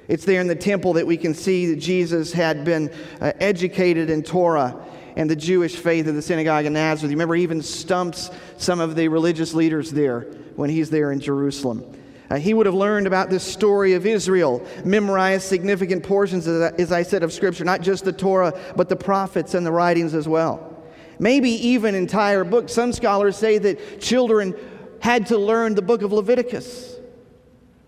It's 0.08 0.24
there 0.24 0.40
in 0.40 0.48
the 0.48 0.56
temple 0.56 0.94
that 0.94 1.06
we 1.06 1.18
can 1.18 1.34
see 1.34 1.68
that 1.68 1.78
Jesus 1.78 2.32
had 2.32 2.64
been 2.64 2.94
uh, 3.20 3.34
educated 3.40 4.10
in 4.10 4.24
Torah 4.24 4.86
and 5.18 5.30
the 5.30 5.36
Jewish 5.36 5.76
faith 5.76 6.08
of 6.08 6.16
the 6.16 6.22
synagogue 6.22 6.66
in 6.66 6.74
Nazareth. 6.74 7.12
You 7.12 7.16
remember, 7.16 7.36
he 7.36 7.44
even 7.44 7.62
stumps 7.62 8.30
some 8.58 8.80
of 8.80 8.96
the 8.96 9.10
religious 9.10 9.54
leaders 9.54 9.92
there 9.92 10.22
when 10.56 10.70
he's 10.70 10.90
there 10.90 11.12
in 11.12 11.20
Jerusalem. 11.20 11.97
Uh, 12.30 12.38
he 12.38 12.54
would 12.54 12.66
have 12.66 12.76
learned 12.76 13.08
about 13.08 13.30
this 13.30 13.44
story 13.44 13.94
of 13.94 14.06
Israel, 14.06 14.66
memorized 14.84 15.44
significant 15.44 16.04
portions, 16.04 16.46
as 16.48 16.92
I 16.92 17.04
said, 17.04 17.24
of 17.24 17.32
Scripture, 17.32 17.64
not 17.64 17.82
just 17.82 18.04
the 18.04 18.12
Torah, 18.12 18.58
but 18.76 18.90
the 18.90 18.96
prophets 18.96 19.54
and 19.54 19.66
the 19.66 19.72
writings 19.72 20.14
as 20.14 20.28
well. 20.28 20.76
Maybe 21.20 21.50
even 21.50 21.96
entire 21.96 22.44
books. 22.44 22.74
Some 22.74 22.92
scholars 22.92 23.38
say 23.38 23.58
that 23.60 24.02
children 24.02 24.56
had 25.00 25.28
to 25.28 25.38
learn 25.38 25.76
the 25.76 25.82
book 25.82 26.02
of 26.02 26.12
Leviticus. 26.12 26.98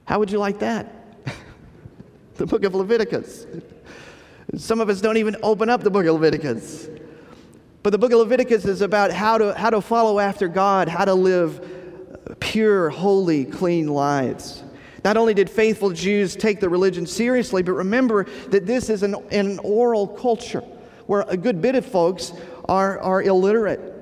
How 0.06 0.20
would 0.20 0.32
you 0.32 0.40
like 0.40 0.60
that? 0.60 1.26
the 2.36 2.46
book 2.46 2.64
of 2.64 2.74
Leviticus. 2.74 3.46
Some 4.56 4.80
of 4.80 4.90
us 4.90 5.02
don't 5.02 5.18
even 5.18 5.36
open 5.44 5.70
up 5.70 5.84
the 5.84 5.92
book 5.92 6.06
of 6.06 6.14
Leviticus. 6.14 6.88
But 7.84 7.92
the 7.92 7.98
book 7.98 8.12
of 8.12 8.20
Leviticus 8.20 8.66
is 8.66 8.82
about 8.82 9.12
how 9.12 9.38
to, 9.38 9.54
how 9.54 9.70
to 9.70 9.82
follow 9.82 10.20
after 10.20 10.48
God, 10.48 10.88
how 10.88 11.06
to 11.06 11.14
live 11.14 11.79
pure, 12.40 12.90
holy, 12.90 13.46
clean 13.46 13.88
lives. 13.88 14.64
Not 15.04 15.18
only 15.18 15.34
did 15.34 15.50
faithful 15.50 15.92
Jews 15.92 16.36
take 16.36 16.60
the 16.60 16.70
religion 16.70 17.06
seriously, 17.06 17.64
but 17.64 17.74
remember 17.74 18.26
that 18.50 18.66
this 18.66 18.90
is 18.90 19.04
an, 19.04 19.16
an 19.32 19.60
oral 19.60 20.08
culture 20.08 20.64
where 21.06 21.26
a 21.28 21.38
good 21.38 21.62
bit 21.62 21.76
of 21.76 21.86
folks 21.86 22.34
are, 22.66 23.00
are 23.00 23.24
illiterate. 23.24 23.96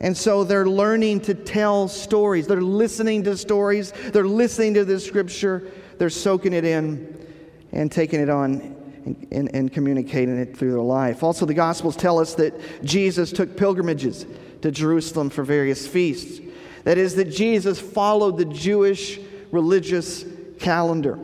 And 0.00 0.16
so 0.16 0.44
they're 0.44 0.66
learning 0.66 1.20
to 1.22 1.34
tell 1.34 1.88
stories. 1.88 2.46
They're 2.46 2.60
listening 2.60 3.24
to 3.24 3.36
stories. 3.36 3.92
They're 3.92 4.26
listening 4.26 4.74
to 4.74 4.84
the 4.84 5.00
scripture. 5.00 5.70
They're 5.98 6.10
soaking 6.10 6.52
it 6.52 6.64
in 6.64 7.26
and 7.72 7.90
taking 7.90 8.20
it 8.20 8.28
on 8.28 8.74
and, 9.04 9.26
and, 9.32 9.54
and, 9.54 9.72
communicating 9.72 10.38
it 10.38 10.56
through 10.56 10.70
their 10.70 10.80
life. 10.80 11.22
Also, 11.22 11.44
the 11.44 11.52
Gospels 11.52 11.94
tell 11.94 12.18
us 12.18 12.34
that 12.36 12.54
Jesus 12.82 13.32
took 13.32 13.54
pilgrimages 13.54 14.24
to 14.62 14.70
Jerusalem 14.70 15.28
for 15.28 15.44
various 15.44 15.86
feasts. 15.86 16.40
That 16.84 16.98
is, 16.98 17.14
that 17.16 17.26
Jesus 17.26 17.80
followed 17.80 18.38
the 18.38 18.44
Jewish 18.44 19.18
religious 19.50 20.24
calendar. 20.58 21.18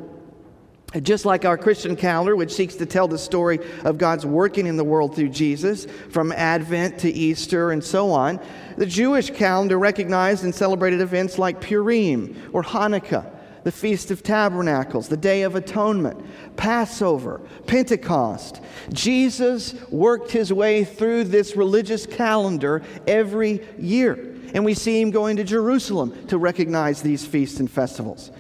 Just 1.03 1.25
like 1.25 1.45
our 1.45 1.57
Christian 1.57 1.95
calendar, 1.95 2.35
which 2.35 2.53
seeks 2.53 2.75
to 2.77 2.87
tell 2.87 3.07
the 3.07 3.19
story 3.19 3.61
of 3.85 3.97
God's 3.97 4.27
working 4.27 4.67
in 4.67 4.77
the 4.77 4.83
world 4.83 5.15
through 5.15 5.29
Jesus, 5.29 5.87
from 6.09 6.33
Advent 6.33 6.99
to 7.01 7.11
Easter 7.11 7.71
and 7.71 7.85
so 7.85 8.11
on, 8.11 8.41
the 8.77 8.87
Jewish 8.87 9.31
calendar 9.31 9.79
recognized 9.79 10.43
and 10.43 10.53
celebrated 10.53 11.01
events 11.01 11.39
like 11.39 11.61
Purim 11.61 12.51
or 12.53 12.65
Hanukkah, 12.65 13.31
the 13.65 13.73
Feast 13.73 14.11
of 14.11 14.23
Tabernacles, 14.23 15.09
the 15.09 15.17
Day 15.17 15.43
of 15.43 15.55
Atonement, 15.55 16.21
Passover, 16.57 17.41
Pentecost. 17.67 18.61
Jesus 18.93 19.75
worked 19.91 20.31
his 20.31 20.53
way 20.53 20.85
through 20.85 21.25
this 21.25 21.57
religious 21.57 22.07
calendar 22.07 22.83
every 23.07 23.67
year 23.79 24.31
and 24.55 24.65
we 24.65 24.75
see 24.75 25.01
him 25.01 25.11
going 25.11 25.37
to 25.37 25.45
Jerusalem 25.45 26.27
to 26.29 26.39
recognize 26.39 27.03
these 27.03 27.25
feasts 27.25 27.61
and 27.61 27.71
festivals. 27.71 28.31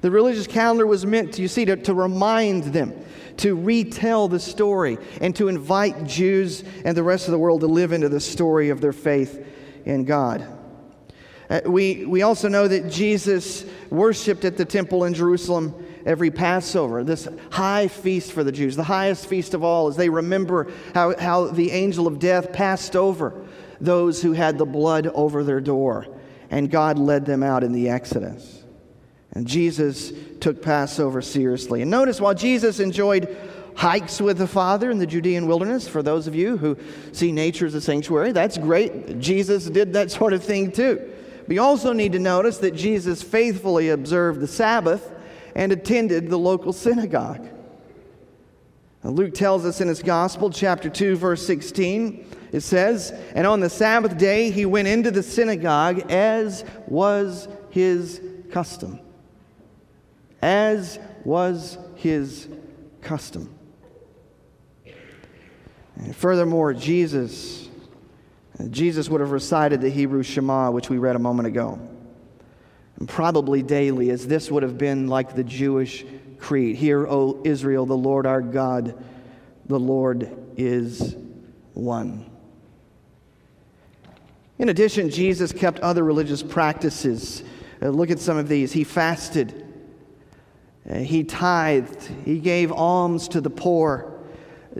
The 0.00 0.10
religious 0.10 0.46
calendar 0.46 0.86
was 0.86 1.06
meant, 1.06 1.38
you 1.38 1.48
see, 1.48 1.64
to, 1.66 1.76
to 1.76 1.94
remind 1.94 2.64
them, 2.64 2.92
to 3.38 3.54
retell 3.54 4.28
the 4.28 4.40
story, 4.40 4.98
and 5.20 5.34
to 5.36 5.48
invite 5.48 6.04
Jews 6.04 6.64
and 6.84 6.96
the 6.96 7.02
rest 7.02 7.28
of 7.28 7.32
the 7.32 7.38
world 7.38 7.60
to 7.60 7.68
live 7.68 7.92
into 7.92 8.08
the 8.08 8.20
story 8.20 8.70
of 8.70 8.80
their 8.80 8.92
faith 8.92 9.46
in 9.84 10.04
God. 10.04 10.44
Uh, 11.52 11.60
we, 11.66 12.06
we 12.06 12.22
also 12.22 12.48
know 12.48 12.66
that 12.66 12.90
Jesus 12.90 13.66
worshiped 13.90 14.46
at 14.46 14.56
the 14.56 14.64
temple 14.64 15.04
in 15.04 15.12
Jerusalem 15.12 15.74
every 16.06 16.30
Passover, 16.30 17.04
this 17.04 17.28
high 17.50 17.88
feast 17.88 18.32
for 18.32 18.42
the 18.42 18.50
Jews, 18.50 18.74
the 18.74 18.82
highest 18.82 19.26
feast 19.26 19.52
of 19.52 19.62
all, 19.62 19.86
as 19.88 19.96
they 19.96 20.08
remember 20.08 20.72
how, 20.94 21.14
how 21.18 21.48
the 21.48 21.70
angel 21.70 22.06
of 22.06 22.18
death 22.18 22.54
passed 22.54 22.96
over 22.96 23.44
those 23.82 24.22
who 24.22 24.32
had 24.32 24.56
the 24.56 24.64
blood 24.64 25.08
over 25.08 25.44
their 25.44 25.60
door, 25.60 26.06
and 26.48 26.70
God 26.70 26.98
led 26.98 27.26
them 27.26 27.42
out 27.42 27.62
in 27.62 27.72
the 27.72 27.90
Exodus. 27.90 28.62
And 29.32 29.46
Jesus 29.46 30.10
took 30.40 30.62
Passover 30.62 31.20
seriously. 31.20 31.82
And 31.82 31.90
notice 31.90 32.18
while 32.18 32.34
Jesus 32.34 32.80
enjoyed 32.80 33.36
hikes 33.74 34.22
with 34.22 34.38
the 34.38 34.46
Father 34.46 34.90
in 34.90 34.96
the 34.96 35.06
Judean 35.06 35.46
wilderness, 35.46 35.86
for 35.86 36.02
those 36.02 36.26
of 36.26 36.34
you 36.34 36.56
who 36.56 36.78
see 37.12 37.30
nature 37.30 37.66
as 37.66 37.74
a 37.74 37.80
sanctuary, 37.82 38.32
that's 38.32 38.56
great. 38.56 39.18
Jesus 39.18 39.68
did 39.68 39.92
that 39.92 40.10
sort 40.18 40.32
of 40.32 40.42
thing 40.42 40.72
too. 40.72 41.12
But 41.52 41.56
you 41.56 41.62
also 41.64 41.92
need 41.92 42.12
to 42.12 42.18
notice 42.18 42.56
that 42.60 42.74
Jesus 42.74 43.22
faithfully 43.22 43.90
observed 43.90 44.40
the 44.40 44.46
Sabbath 44.46 45.12
and 45.54 45.70
attended 45.70 46.30
the 46.30 46.38
local 46.38 46.72
synagogue. 46.72 47.46
Luke 49.04 49.34
tells 49.34 49.66
us 49.66 49.82
in 49.82 49.88
his 49.88 50.02
Gospel, 50.02 50.48
chapter 50.48 50.88
2, 50.88 51.14
verse 51.16 51.46
16, 51.46 52.26
it 52.52 52.60
says, 52.60 53.12
And 53.34 53.46
on 53.46 53.60
the 53.60 53.68
Sabbath 53.68 54.16
day 54.16 54.50
he 54.50 54.64
went 54.64 54.88
into 54.88 55.10
the 55.10 55.22
synagogue 55.22 56.10
as 56.10 56.64
was 56.86 57.48
his 57.68 58.22
custom. 58.50 58.98
As 60.40 60.98
was 61.22 61.76
his 61.96 62.48
custom. 63.02 63.54
And 65.96 66.16
furthermore, 66.16 66.72
Jesus 66.72 67.61
Jesus 68.70 69.08
would 69.08 69.20
have 69.20 69.30
recited 69.30 69.80
the 69.80 69.90
Hebrew 69.90 70.22
Shema, 70.22 70.70
which 70.70 70.90
we 70.90 70.98
read 70.98 71.16
a 71.16 71.18
moment 71.18 71.48
ago, 71.48 71.78
and 72.98 73.08
probably 73.08 73.62
daily, 73.62 74.10
as 74.10 74.26
this 74.26 74.50
would 74.50 74.62
have 74.62 74.78
been 74.78 75.08
like 75.08 75.34
the 75.34 75.44
Jewish 75.44 76.04
creed 76.38 76.76
Hear, 76.76 77.06
O 77.06 77.40
Israel, 77.44 77.86
the 77.86 77.96
Lord 77.96 78.26
our 78.26 78.42
God, 78.42 79.02
the 79.66 79.78
Lord 79.78 80.30
is 80.56 81.16
one. 81.72 82.26
In 84.58 84.68
addition, 84.68 85.08
Jesus 85.08 85.52
kept 85.52 85.80
other 85.80 86.04
religious 86.04 86.42
practices. 86.42 87.42
Uh, 87.80 87.88
look 87.88 88.10
at 88.10 88.18
some 88.18 88.36
of 88.36 88.48
these. 88.48 88.72
He 88.72 88.84
fasted, 88.84 89.66
uh, 90.88 90.96
he 90.96 91.24
tithed, 91.24 92.10
he 92.24 92.38
gave 92.38 92.70
alms 92.70 93.28
to 93.28 93.40
the 93.40 93.50
poor. 93.50 94.11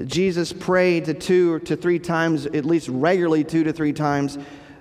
Jesus 0.06 0.52
prayed 0.52 1.04
to 1.06 1.14
two 1.14 1.58
to 1.60 1.76
three 1.76 1.98
times, 1.98 2.46
at 2.46 2.64
least 2.64 2.88
regularly, 2.88 3.44
two 3.44 3.64
to 3.64 3.72
three 3.72 3.92
times 3.92 4.38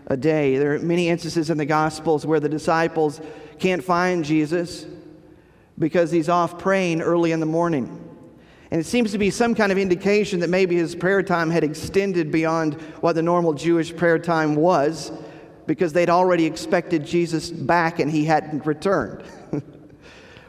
a 0.07 0.15
day. 0.15 0.57
There 0.57 0.75
are 0.75 0.79
many 0.79 1.09
instances 1.09 1.49
in 1.49 1.57
the 1.57 1.65
Gospels 1.65 2.25
where 2.25 2.39
the 2.39 2.49
disciples 2.49 3.19
can't 3.59 3.83
find 3.83 4.23
Jesus 4.23 4.85
because 5.77 6.11
he's 6.11 6.29
off 6.29 6.57
praying 6.57 7.01
early 7.01 7.31
in 7.31 7.39
the 7.39 7.45
morning. 7.45 8.07
And 8.71 8.79
it 8.79 8.85
seems 8.85 9.11
to 9.11 9.17
be 9.17 9.29
some 9.29 9.53
kind 9.53 9.71
of 9.71 9.77
indication 9.77 10.39
that 10.39 10.49
maybe 10.49 10.77
his 10.77 10.95
prayer 10.95 11.21
time 11.21 11.49
had 11.49 11.63
extended 11.63 12.31
beyond 12.31 12.75
what 13.01 13.13
the 13.13 13.21
normal 13.21 13.53
Jewish 13.53 13.93
prayer 13.93 14.17
time 14.17 14.55
was 14.55 15.11
because 15.67 15.91
they'd 15.91 16.09
already 16.09 16.45
expected 16.45 17.05
Jesus 17.05 17.49
back 17.49 17.99
and 17.99 18.09
he 18.09 18.23
hadn't 18.23 18.65
returned. 18.65 19.23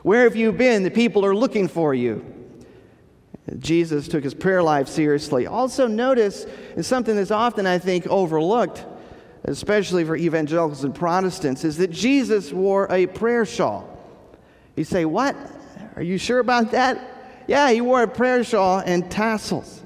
Where 0.03 0.23
have 0.23 0.37
you 0.37 0.53
been? 0.53 0.85
The 0.85 0.91
people 0.91 1.25
are 1.25 1.35
looking 1.35 1.67
for 1.67 1.95
you. 1.95 2.32
Jesus 3.59 4.07
took 4.09 4.23
his 4.23 4.35
prayer 4.35 4.63
life 4.63 4.89
seriously. 4.89 5.47
Also, 5.47 5.87
notice 5.87 6.47
something 6.81 7.17
that's 7.17 7.31
often, 7.31 7.67
I 7.67 7.79
think, 7.79 8.07
overlooked, 8.07 8.85
especially 9.45 10.05
for 10.05 10.17
evangelicals 10.17 10.85
and 10.85 10.95
Protestants, 10.95 11.65
is 11.65 11.77
that 11.79 11.91
Jesus 11.91 12.53
wore 12.53 12.87
a 12.91 13.07
prayer 13.07 13.45
shawl. 13.45 13.89
You 14.77 14.85
say, 14.85 15.05
What? 15.05 15.37
Are 15.97 16.03
you 16.03 16.19
sure 16.19 16.39
about 16.39 16.71
that? 16.71 16.99
Yeah, 17.47 17.71
he 17.71 17.81
wore 17.81 18.03
a 18.03 18.09
prayer 18.09 18.45
shawl 18.45 18.79
and 18.79 19.11
tassels. 19.11 19.83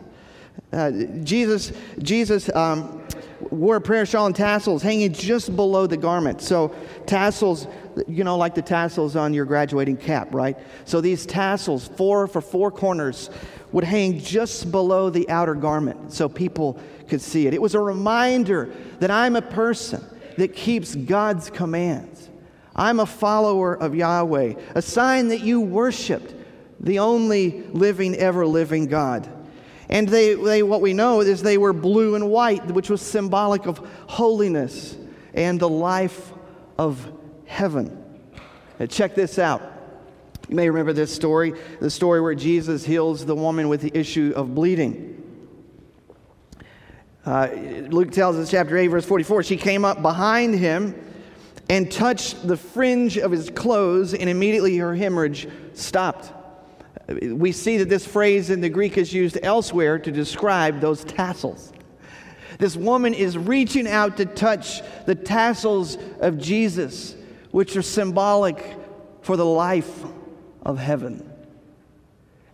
Uh, 0.73 0.90
Jesus, 1.25 1.73
Jesus 1.99 2.55
um, 2.55 3.03
wore 3.40 3.77
a 3.77 3.81
prayer 3.81 4.07
shawl 4.07 4.27
and 4.27 4.35
tassels 4.35 4.83
hanging 4.83 5.12
just 5.12 5.55
below 5.55 5.87
the 5.87 5.96
garment. 5.96 6.40
So, 6.40 6.75
tassels, 7.07 7.66
you 8.09 8.25
know, 8.25 8.37
like 8.37 8.55
the 8.55 8.62
tassels 8.62 9.16
on 9.16 9.35
your 9.35 9.44
graduating 9.44 9.99
cap, 9.99 10.35
right? 10.35 10.57
So, 10.85 11.01
these 11.01 11.27
tassels, 11.27 11.88
four 11.88 12.27
for 12.27 12.40
four 12.40 12.70
corners, 12.70 13.31
would 13.72 13.85
hang 13.85 14.18
just 14.18 14.70
below 14.70 15.11
the 15.11 15.29
outer 15.29 15.55
garment 15.55 16.12
so 16.12 16.29
people 16.29 16.79
could 17.09 17.20
see 17.20 17.46
it. 17.46 17.55
It 17.55 17.61
was 17.61 17.75
a 17.75 17.81
reminder 17.81 18.72
that 19.01 19.11
I'm 19.11 19.37
a 19.37 19.42
person 19.42 20.05
that 20.37 20.55
keeps 20.55 20.94
God's 20.94 21.51
commands. 21.51 22.31
I'm 22.75 23.01
a 23.01 23.07
follower 23.07 23.75
of 23.75 23.94
Yahweh, 23.94 24.55
a 24.75 24.83
sign 24.83 25.29
that 25.29 25.40
you 25.40 25.61
worshiped 25.61 26.35
the 26.79 26.99
only 26.99 27.62
living, 27.72 28.14
ever 28.16 28.46
living 28.46 28.87
God. 28.87 29.29
And 29.88 30.09
they, 30.09 30.35
they, 30.35 30.62
what 30.62 30.81
we 30.81 30.92
know 30.92 31.20
is 31.20 31.42
they 31.42 31.59
were 31.59 31.72
blue 31.72 32.14
and 32.14 32.31
white, 32.31 32.66
which 32.66 32.90
was 32.90 33.01
symbolic 33.01 33.66
of 33.66 33.79
holiness 34.09 34.96
and 35.33 35.61
the 35.61 35.68
life 35.68 36.33
of 36.79 37.12
heaven. 37.46 38.05
Now 38.79 38.87
check 38.87 39.14
this 39.14 39.38
out. 39.38 39.62
You 40.49 40.57
may 40.57 40.68
remember 40.68 40.92
this 40.92 41.14
story 41.14 41.55
the 41.81 41.90
story 41.90 42.20
where 42.20 42.35
Jesus 42.35 42.85
heals 42.85 43.25
the 43.25 43.35
woman 43.35 43.68
with 43.68 43.81
the 43.81 43.96
issue 43.96 44.33
of 44.37 44.55
bleeding. 44.55 45.12
Uh, 47.25 47.49
Luke 47.88 48.12
tells 48.12 48.37
us, 48.37 48.51
chapter 48.51 48.77
8, 48.77 48.87
verse 48.87 49.05
44, 49.05 49.42
she 49.42 49.57
came 49.57 49.85
up 49.85 50.01
behind 50.01 50.55
him 50.55 50.94
and 51.68 51.90
touched 51.90 52.46
the 52.46 52.57
fringe 52.57 53.18
of 53.18 53.33
his 53.33 53.51
clothes, 53.51 54.14
and 54.14 54.31
immediately 54.31 54.77
her 54.77 54.94
hemorrhage 54.94 55.49
stopped. 55.75 56.33
We 57.09 57.53
see 57.53 57.77
that 57.79 57.88
this 57.88 58.05
phrase 58.05 58.51
in 58.51 58.61
the 58.61 58.69
Greek 58.69 58.99
is 58.99 59.12
used 59.12 59.38
elsewhere 59.42 59.99
to 59.99 60.11
describe 60.11 60.81
those 60.81 61.05
tassels. 61.05 61.73
This 62.59 62.77
woman 62.77 63.14
is 63.14 63.37
reaching 63.37 63.87
out 63.87 64.16
to 64.16 64.25
touch 64.25 64.83
the 65.05 65.14
tassels 65.14 65.99
of 66.21 66.38
Jesus, 66.38 67.14
which 67.51 67.77
are 67.77 67.83
symbolic 67.83 68.77
for 69.21 69.37
the 69.37 69.45
life 69.45 70.05
of 70.62 70.79
heaven. 70.79 71.31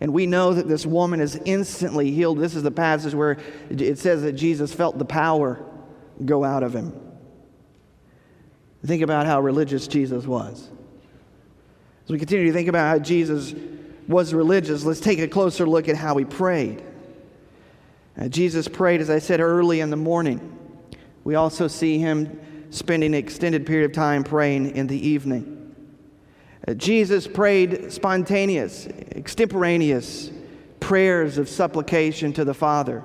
And 0.01 0.13
we 0.13 0.27
know 0.27 0.53
that 0.53 0.67
this 0.67 0.85
woman 0.85 1.21
is 1.21 1.39
instantly 1.45 2.11
healed. 2.11 2.37
This 2.37 2.55
is 2.55 2.63
the 2.63 2.71
passage 2.71 3.13
where 3.13 3.37
it 3.69 3.97
says 3.97 4.21
that 4.23 4.33
Jesus 4.33 4.73
felt 4.73 4.99
the 4.99 5.05
power 5.05 5.63
go 6.25 6.43
out 6.43 6.61
of 6.61 6.75
him. 6.75 6.93
Think 8.85 9.01
about 9.01 9.25
how 9.25 9.39
religious 9.39 9.87
Jesus 9.87 10.27
was. 10.27 10.69
As 12.03 12.11
we 12.11 12.19
continue 12.19 12.47
to 12.47 12.53
think 12.53 12.67
about 12.67 12.89
how 12.89 12.99
Jesus 12.99 13.55
was 14.07 14.33
religious, 14.33 14.83
let's 14.83 14.99
take 14.99 15.19
a 15.19 15.27
closer 15.27 15.67
look 15.67 15.87
at 15.87 15.95
how 15.95 16.17
he 16.17 16.25
prayed. 16.25 16.83
Uh, 18.17 18.27
Jesus 18.27 18.67
prayed, 18.67 19.01
as 19.01 19.09
I 19.09 19.19
said, 19.19 19.39
early 19.39 19.79
in 19.79 19.89
the 19.89 19.95
morning. 19.95 20.57
We 21.23 21.35
also 21.35 21.67
see 21.67 21.99
him 21.99 22.39
spending 22.69 23.13
an 23.13 23.19
extended 23.19 23.65
period 23.65 23.85
of 23.85 23.93
time 23.93 24.23
praying 24.23 24.75
in 24.75 24.87
the 24.87 25.07
evening. 25.07 25.75
Uh, 26.67 26.73
Jesus 26.73 27.27
prayed 27.27 27.91
spontaneous, 27.91 28.87
extemporaneous 28.87 30.31
prayers 30.79 31.37
of 31.37 31.49
supplication 31.49 32.33
to 32.33 32.43
the 32.43 32.53
Father, 32.53 33.03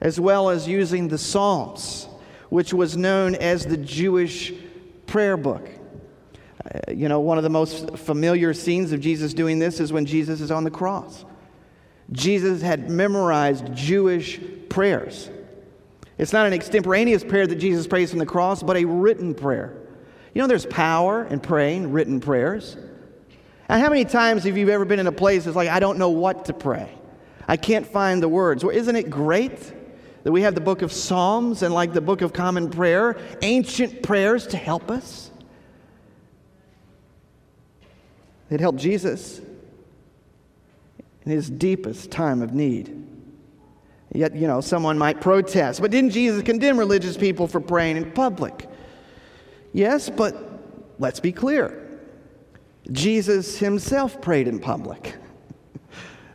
as 0.00 0.18
well 0.18 0.50
as 0.50 0.66
using 0.66 1.08
the 1.08 1.18
Psalms, 1.18 2.08
which 2.48 2.74
was 2.74 2.96
known 2.96 3.34
as 3.34 3.64
the 3.64 3.76
Jewish 3.76 4.52
prayer 5.06 5.36
book. 5.36 5.68
Uh, 6.66 6.92
you 6.92 7.08
know, 7.08 7.20
one 7.20 7.38
of 7.38 7.44
the 7.44 7.50
most 7.50 7.96
familiar 7.96 8.52
scenes 8.52 8.92
of 8.92 9.00
Jesus 9.00 9.34
doing 9.34 9.58
this 9.58 9.80
is 9.80 9.92
when 9.92 10.06
Jesus 10.06 10.40
is 10.40 10.50
on 10.50 10.64
the 10.64 10.70
cross. 10.70 11.24
Jesus 12.12 12.62
had 12.62 12.90
memorized 12.90 13.74
Jewish 13.74 14.40
prayers. 14.68 15.30
It's 16.18 16.32
not 16.32 16.46
an 16.46 16.52
extemporaneous 16.52 17.24
prayer 17.24 17.46
that 17.46 17.56
Jesus 17.56 17.86
prays 17.86 18.10
from 18.10 18.20
the 18.20 18.26
cross, 18.26 18.62
but 18.62 18.76
a 18.76 18.84
written 18.84 19.34
prayer. 19.34 19.76
You 20.34 20.42
know, 20.42 20.48
there's 20.48 20.66
power 20.66 21.24
in 21.24 21.40
praying 21.40 21.92
written 21.92 22.20
prayers. 22.20 22.76
And 23.68 23.82
how 23.82 23.88
many 23.88 24.04
times 24.04 24.44
have 24.44 24.56
you 24.56 24.68
ever 24.70 24.84
been 24.84 25.00
in 25.00 25.06
a 25.06 25.12
place 25.12 25.44
that's 25.44 25.56
like, 25.56 25.68
I 25.68 25.80
don't 25.80 25.98
know 25.98 26.10
what 26.10 26.46
to 26.46 26.52
pray? 26.52 26.90
I 27.48 27.56
can't 27.56 27.86
find 27.86 28.22
the 28.22 28.28
words. 28.28 28.64
Well, 28.64 28.74
isn't 28.74 28.96
it 28.96 29.10
great 29.10 29.72
that 30.24 30.32
we 30.32 30.42
have 30.42 30.54
the 30.54 30.60
book 30.60 30.82
of 30.82 30.92
Psalms 30.92 31.62
and 31.62 31.74
like 31.74 31.92
the 31.92 32.00
book 32.00 32.22
of 32.22 32.32
common 32.32 32.70
prayer, 32.70 33.16
ancient 33.42 34.02
prayers 34.02 34.46
to 34.48 34.56
help 34.56 34.90
us? 34.90 35.30
It 38.50 38.60
helped 38.60 38.78
Jesus 38.78 39.40
in 41.24 41.32
his 41.32 41.50
deepest 41.50 42.10
time 42.10 42.42
of 42.42 42.54
need. 42.54 43.04
Yet, 44.14 44.34
you 44.34 44.46
know, 44.46 44.60
someone 44.60 44.96
might 44.96 45.20
protest. 45.20 45.80
But 45.80 45.90
didn't 45.90 46.10
Jesus 46.10 46.42
condemn 46.42 46.78
religious 46.78 47.16
people 47.16 47.48
for 47.48 47.60
praying 47.60 47.96
in 47.96 48.12
public? 48.12 48.68
Yes, 49.72 50.08
but 50.08 50.36
let's 50.98 51.20
be 51.20 51.32
clear. 51.32 51.82
Jesus 52.92 53.58
himself 53.58 54.20
prayed 54.22 54.48
in 54.48 54.58
public. 54.58 55.16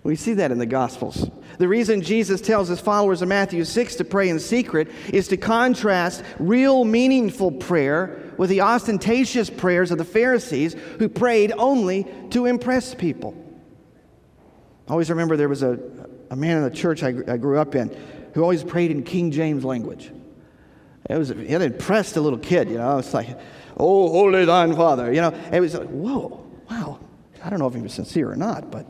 We 0.04 0.16
see 0.16 0.34
that 0.34 0.50
in 0.50 0.58
the 0.58 0.66
Gospels. 0.66 1.30
The 1.62 1.68
reason 1.68 2.02
Jesus 2.02 2.42
tells 2.42 2.70
his 2.70 2.80
followers 2.80 3.22
in 3.22 3.30
Matthew 3.30 3.64
6 3.66 3.98
to 3.98 4.04
pray 4.04 4.30
in 4.30 4.40
secret 4.40 4.88
is 5.14 5.28
to 5.28 5.38
contrast 5.38 6.24
real, 6.40 6.84
meaningful 6.84 7.52
prayer 7.52 8.20
with 8.36 8.50
the 8.50 8.62
ostentatious 8.62 9.52
prayers 9.52 9.92
of 9.92 10.00
the 10.00 10.04
Pharisees 10.04 10.74
who 10.98 11.08
prayed 11.08 11.54
only 11.56 12.08
to 12.32 12.48
impress 12.48 12.96
people. 12.96 13.36
I 14.88 14.92
always 14.94 15.12
remember 15.12 15.38
there 15.38 15.50
was 15.50 15.62
a, 15.62 15.80
a 16.32 16.36
man 16.36 16.58
in 16.58 16.64
the 16.64 16.72
church 16.72 17.04
I, 17.04 17.10
I 17.28 17.38
grew 17.38 17.60
up 17.60 17.76
in 17.76 17.96
who 18.34 18.42
always 18.42 18.64
prayed 18.64 18.90
in 18.90 19.04
King 19.04 19.30
James 19.30 19.64
language. 19.64 20.10
It 21.08 21.16
was 21.16 21.30
it 21.30 21.62
impressed 21.62 22.18
a 22.18 22.22
little 22.22 22.40
kid, 22.40 22.72
you 22.72 22.80
know. 22.80 22.98
It's 22.98 23.14
like, 23.14 23.40
"Oh, 23.78 24.10
holy 24.10 24.46
thine 24.46 24.76
Father," 24.76 25.14
you 25.14 25.22
know. 25.22 25.30
It 25.54 25.60
was 25.60 25.76
like, 25.76 25.90
"Whoa, 25.90 26.44
wow." 26.72 27.00
I 27.44 27.52
don't 27.52 27.60
know 27.60 27.68
if 27.68 27.76
he 27.76 27.82
was 27.82 27.94
sincere 27.94 28.32
or 28.32 28.36
not, 28.36 28.72
but 28.72 28.88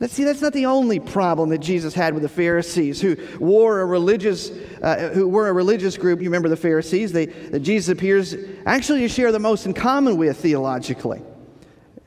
Let's 0.00 0.12
see, 0.12 0.22
that's 0.22 0.40
not 0.40 0.52
the 0.52 0.66
only 0.66 1.00
problem 1.00 1.48
that 1.48 1.58
Jesus 1.58 1.92
had 1.92 2.14
with 2.14 2.22
the 2.22 2.28
Pharisees, 2.28 3.00
who 3.00 3.16
wore 3.40 3.80
a 3.80 3.84
religious, 3.84 4.50
uh, 4.80 5.10
who 5.12 5.28
were 5.28 5.48
a 5.48 5.52
religious 5.52 5.96
group. 5.96 6.20
You 6.20 6.26
remember 6.26 6.48
the 6.48 6.56
Pharisees? 6.56 7.10
They, 7.10 7.26
that 7.26 7.60
Jesus 7.60 7.88
appears 7.88 8.36
actually 8.64 9.00
to 9.00 9.08
share 9.08 9.32
the 9.32 9.40
most 9.40 9.66
in 9.66 9.74
common 9.74 10.16
with 10.16 10.38
theologically. 10.38 11.20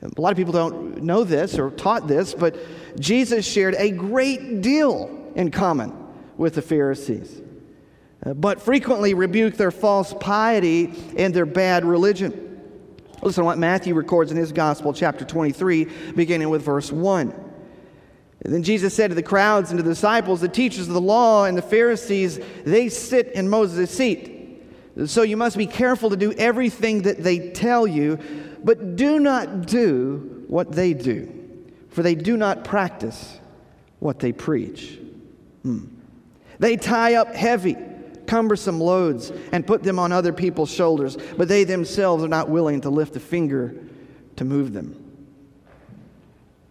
A 0.00 0.20
lot 0.20 0.30
of 0.30 0.38
people 0.38 0.54
don't 0.54 1.02
know 1.02 1.22
this 1.22 1.58
or 1.58 1.70
taught 1.70 2.08
this, 2.08 2.34
but 2.34 2.56
Jesus 2.98 3.46
shared 3.46 3.74
a 3.76 3.90
great 3.90 4.62
deal 4.62 5.30
in 5.34 5.50
common 5.50 5.92
with 6.38 6.54
the 6.54 6.62
Pharisees, 6.62 7.42
uh, 8.24 8.32
but 8.32 8.62
frequently 8.62 9.12
rebuked 9.12 9.58
their 9.58 9.70
false 9.70 10.14
piety 10.18 10.94
and 11.18 11.34
their 11.34 11.46
bad 11.46 11.84
religion. 11.84 12.60
Listen 13.22 13.42
to 13.42 13.44
what 13.44 13.58
Matthew 13.58 13.94
records 13.94 14.32
in 14.32 14.38
his 14.38 14.50
Gospel, 14.50 14.94
chapter 14.94 15.26
23, 15.26 15.84
beginning 16.16 16.48
with 16.48 16.62
verse 16.62 16.90
1. 16.90 17.51
And 18.44 18.52
then 18.52 18.62
Jesus 18.62 18.92
said 18.92 19.08
to 19.08 19.14
the 19.14 19.22
crowds 19.22 19.70
and 19.70 19.78
to 19.78 19.82
the 19.82 19.90
disciples, 19.90 20.40
the 20.40 20.48
teachers 20.48 20.88
of 20.88 20.94
the 20.94 21.00
law 21.00 21.44
and 21.44 21.56
the 21.56 21.62
Pharisees, 21.62 22.40
they 22.64 22.88
sit 22.88 23.28
in 23.28 23.48
Moses' 23.48 23.90
seat. 23.90 24.62
So 25.06 25.22
you 25.22 25.36
must 25.36 25.56
be 25.56 25.66
careful 25.66 26.10
to 26.10 26.16
do 26.16 26.32
everything 26.32 27.02
that 27.02 27.22
they 27.22 27.50
tell 27.50 27.86
you, 27.86 28.18
but 28.62 28.96
do 28.96 29.20
not 29.20 29.66
do 29.66 30.44
what 30.48 30.72
they 30.72 30.92
do, 30.92 31.32
for 31.88 32.02
they 32.02 32.14
do 32.14 32.36
not 32.36 32.64
practice 32.64 33.38
what 34.00 34.18
they 34.18 34.32
preach. 34.32 34.98
Hmm. 35.62 35.86
They 36.58 36.76
tie 36.76 37.14
up 37.14 37.34
heavy, 37.34 37.76
cumbersome 38.26 38.80
loads 38.80 39.32
and 39.52 39.66
put 39.66 39.82
them 39.82 39.98
on 39.98 40.12
other 40.12 40.32
people's 40.32 40.70
shoulders, 40.70 41.16
but 41.36 41.48
they 41.48 41.64
themselves 41.64 42.22
are 42.24 42.28
not 42.28 42.48
willing 42.48 42.80
to 42.82 42.90
lift 42.90 43.16
a 43.16 43.20
finger 43.20 43.74
to 44.36 44.44
move 44.44 44.72
them. 44.72 45.01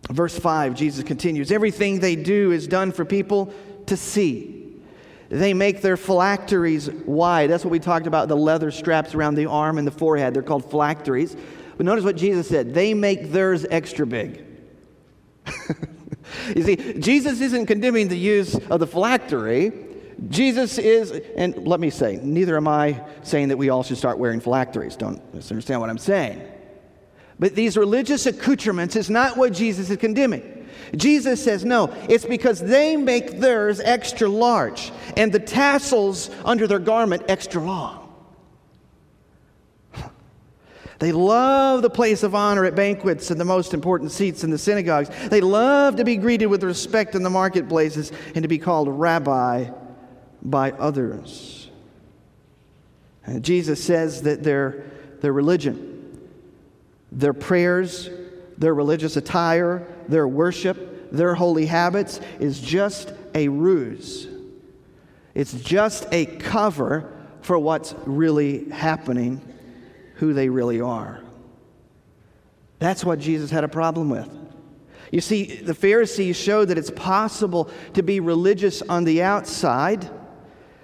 Verse 0.09 0.37
5, 0.37 0.75
Jesus 0.75 1.03
continues 1.03 1.51
Everything 1.51 1.99
they 1.99 2.15
do 2.15 2.51
is 2.51 2.67
done 2.67 2.91
for 2.91 3.05
people 3.05 3.53
to 3.87 3.97
see. 3.97 4.57
They 5.29 5.53
make 5.53 5.81
their 5.81 5.95
phylacteries 5.95 6.89
wide. 6.89 7.49
That's 7.49 7.63
what 7.63 7.71
we 7.71 7.79
talked 7.79 8.05
about 8.05 8.27
the 8.27 8.35
leather 8.35 8.69
straps 8.69 9.15
around 9.15 9.35
the 9.35 9.45
arm 9.45 9.77
and 9.77 9.87
the 9.87 9.91
forehead. 9.91 10.33
They're 10.33 10.43
called 10.43 10.69
phylacteries. 10.69 11.37
But 11.77 11.85
notice 11.85 12.03
what 12.03 12.17
Jesus 12.17 12.49
said 12.49 12.73
they 12.73 12.93
make 12.93 13.31
theirs 13.31 13.65
extra 13.69 14.05
big. 14.05 14.45
you 16.55 16.63
see, 16.63 16.99
Jesus 16.99 17.39
isn't 17.39 17.65
condemning 17.67 18.09
the 18.09 18.17
use 18.17 18.55
of 18.55 18.81
the 18.81 18.87
phylactery. 18.87 19.71
Jesus 20.29 20.77
is, 20.77 21.11
and 21.35 21.65
let 21.65 21.79
me 21.79 21.89
say, 21.89 22.19
neither 22.21 22.57
am 22.57 22.67
I 22.67 23.01
saying 23.23 23.47
that 23.47 23.57
we 23.57 23.69
all 23.69 23.83
should 23.83 23.97
start 23.97 24.19
wearing 24.19 24.39
phylacteries. 24.39 24.95
Don't 24.95 25.33
misunderstand 25.33 25.81
what 25.81 25.89
I'm 25.89 25.97
saying. 25.97 26.45
But 27.41 27.55
these 27.55 27.75
religious 27.75 28.27
accoutrements 28.27 28.95
is 28.95 29.09
not 29.09 29.35
what 29.35 29.51
Jesus 29.51 29.89
is 29.89 29.97
condemning. 29.97 30.67
Jesus 30.95 31.43
says, 31.43 31.65
no, 31.65 31.91
it's 32.07 32.23
because 32.23 32.59
they 32.59 32.95
make 32.95 33.39
theirs 33.39 33.79
extra 33.79 34.29
large 34.29 34.91
and 35.17 35.33
the 35.33 35.39
tassels 35.39 36.29
under 36.45 36.67
their 36.67 36.79
garment 36.79 37.23
extra 37.27 37.59
long. 37.59 38.13
They 40.99 41.11
love 41.11 41.81
the 41.81 41.89
place 41.89 42.21
of 42.21 42.35
honor 42.35 42.63
at 42.63 42.75
banquets 42.75 43.31
and 43.31 43.39
the 43.39 43.45
most 43.45 43.73
important 43.73 44.11
seats 44.11 44.43
in 44.43 44.51
the 44.51 44.57
synagogues. 44.59 45.09
They 45.29 45.41
love 45.41 45.95
to 45.95 46.03
be 46.03 46.17
greeted 46.17 46.45
with 46.45 46.61
respect 46.61 47.15
in 47.15 47.23
the 47.23 47.29
marketplaces 47.31 48.11
and 48.35 48.43
to 48.43 48.47
be 48.47 48.59
called 48.59 48.87
rabbi 48.87 49.71
by 50.43 50.73
others. 50.73 51.71
And 53.25 53.43
Jesus 53.43 53.83
says 53.83 54.21
that 54.21 54.43
their, 54.43 54.83
their 55.21 55.33
religion, 55.33 56.00
their 57.11 57.33
prayers, 57.33 58.09
their 58.57 58.73
religious 58.73 59.17
attire, 59.17 59.87
their 60.07 60.27
worship, 60.27 61.11
their 61.11 61.35
holy 61.35 61.65
habits 61.65 62.21
is 62.39 62.59
just 62.59 63.13
a 63.35 63.47
ruse. 63.47 64.27
It's 65.33 65.53
just 65.53 66.07
a 66.11 66.25
cover 66.25 67.11
for 67.41 67.57
what's 67.57 67.93
really 68.05 68.69
happening, 68.69 69.41
who 70.15 70.33
they 70.33 70.49
really 70.49 70.79
are. 70.81 71.21
That's 72.79 73.03
what 73.03 73.19
Jesus 73.19 73.51
had 73.51 73.63
a 73.63 73.67
problem 73.67 74.09
with. 74.09 74.29
You 75.11 75.21
see, 75.21 75.57
the 75.57 75.73
Pharisees 75.73 76.37
showed 76.37 76.69
that 76.69 76.77
it's 76.77 76.91
possible 76.91 77.69
to 77.93 78.01
be 78.01 78.19
religious 78.19 78.81
on 78.81 79.03
the 79.03 79.21
outside, 79.21 80.09